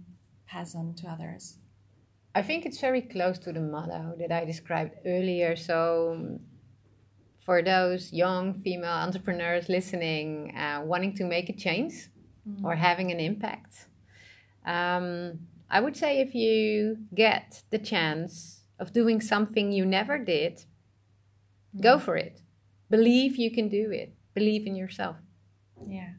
pass 0.46 0.76
on 0.76 0.96
to 0.96 1.08
others? 1.08 1.60
I 2.38 2.44
think 2.44 2.68
it's 2.68 2.80
very 2.80 3.02
close 3.02 3.40
to 3.40 3.52
the 3.52 3.60
motto 3.60 4.14
that 4.20 4.32
I 4.32 4.46
described 4.46 4.94
earlier. 5.08 5.56
So, 5.56 6.38
for 7.44 7.64
those 7.64 8.14
young 8.14 8.54
female 8.62 9.00
entrepreneurs 9.08 9.70
listening, 9.70 10.56
uh, 10.56 10.84
wanting 10.86 11.16
to 11.16 11.24
make 11.26 11.50
a 11.50 11.58
change 11.66 11.96
mm. 12.48 12.64
or 12.64 12.76
having 12.76 13.10
an 13.12 13.20
impact, 13.20 13.88
um, 14.68 15.40
I 15.72 15.80
would 15.80 15.98
say 15.98 16.20
if 16.20 16.36
you 16.36 16.98
get 17.16 17.64
the 17.72 17.80
chance 17.80 18.62
of 18.78 18.94
doing 18.94 19.20
something 19.20 19.72
you 19.72 19.84
never 19.84 20.20
did, 20.20 20.54
mm. 21.76 21.82
go 21.82 21.98
for 21.98 22.16
it. 22.18 22.42
Believe 22.92 23.38
you 23.38 23.50
can 23.50 23.68
do 23.68 23.90
it. 23.90 24.14
Believe 24.36 24.68
in 24.68 24.76
yourself. 24.76 25.16
Yeah. 25.88 26.12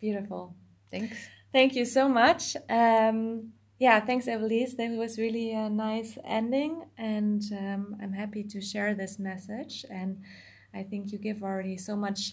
Beautiful. 0.00 0.54
Thanks. 0.90 1.18
Thank 1.52 1.74
you 1.74 1.84
so 1.84 2.08
much. 2.08 2.56
Um, 2.70 3.52
yeah, 3.80 3.98
thanks, 3.98 4.26
Evelise. 4.26 4.76
That 4.76 4.90
was 4.90 5.18
really 5.18 5.52
a 5.52 5.70
nice 5.70 6.18
ending, 6.22 6.84
and 6.98 7.42
um, 7.52 7.96
I'm 8.02 8.12
happy 8.12 8.44
to 8.44 8.60
share 8.60 8.94
this 8.94 9.18
message. 9.18 9.86
And 9.90 10.20
I 10.74 10.82
think 10.82 11.12
you 11.12 11.18
give 11.18 11.42
already 11.42 11.78
so 11.78 11.96
much 11.96 12.30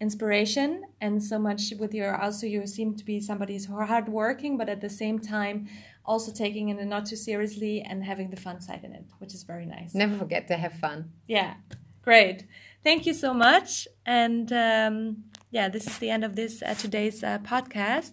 inspiration 0.00 0.84
and 1.02 1.22
so 1.22 1.38
much 1.38 1.74
with 1.78 1.92
your. 1.92 2.16
Also, 2.16 2.46
you 2.46 2.66
seem 2.66 2.96
to 2.96 3.04
be 3.04 3.20
somebody 3.20 3.52
who's 3.52 3.66
hardworking, 3.66 4.56
but 4.56 4.70
at 4.70 4.80
the 4.80 4.88
same 4.88 5.18
time, 5.18 5.68
also 6.06 6.32
taking 6.32 6.70
it 6.70 6.82
not 6.86 7.04
too 7.04 7.16
seriously 7.16 7.82
and 7.82 8.02
having 8.02 8.30
the 8.30 8.40
fun 8.40 8.58
side 8.62 8.82
in 8.82 8.94
it, 8.94 9.04
which 9.18 9.34
is 9.34 9.42
very 9.42 9.66
nice. 9.66 9.94
Never 9.94 10.16
forget 10.16 10.48
to 10.48 10.56
have 10.56 10.72
fun. 10.72 11.12
Yeah, 11.28 11.56
great. 12.02 12.46
Thank 12.82 13.04
you 13.04 13.12
so 13.12 13.34
much. 13.34 13.86
And 14.06 14.50
um, 14.50 15.24
yeah, 15.50 15.68
this 15.68 15.86
is 15.86 15.98
the 15.98 16.08
end 16.08 16.24
of 16.24 16.36
this 16.36 16.62
uh, 16.62 16.74
today's 16.74 17.22
uh, 17.22 17.38
podcast 17.40 18.12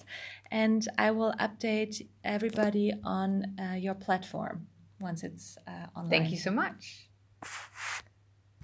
and 0.52 0.88
I 0.98 1.12
will 1.12 1.34
update 1.40 2.08
everybody 2.24 2.94
on 3.04 3.56
uh, 3.60 3.76
your 3.76 3.96
platform 3.96 4.68
once 5.00 5.24
it's 5.24 5.58
uh, 5.68 5.88
online. 5.96 6.10
Thank 6.10 6.32
you 6.32 6.38
so 6.38 6.52
much. 6.52 7.10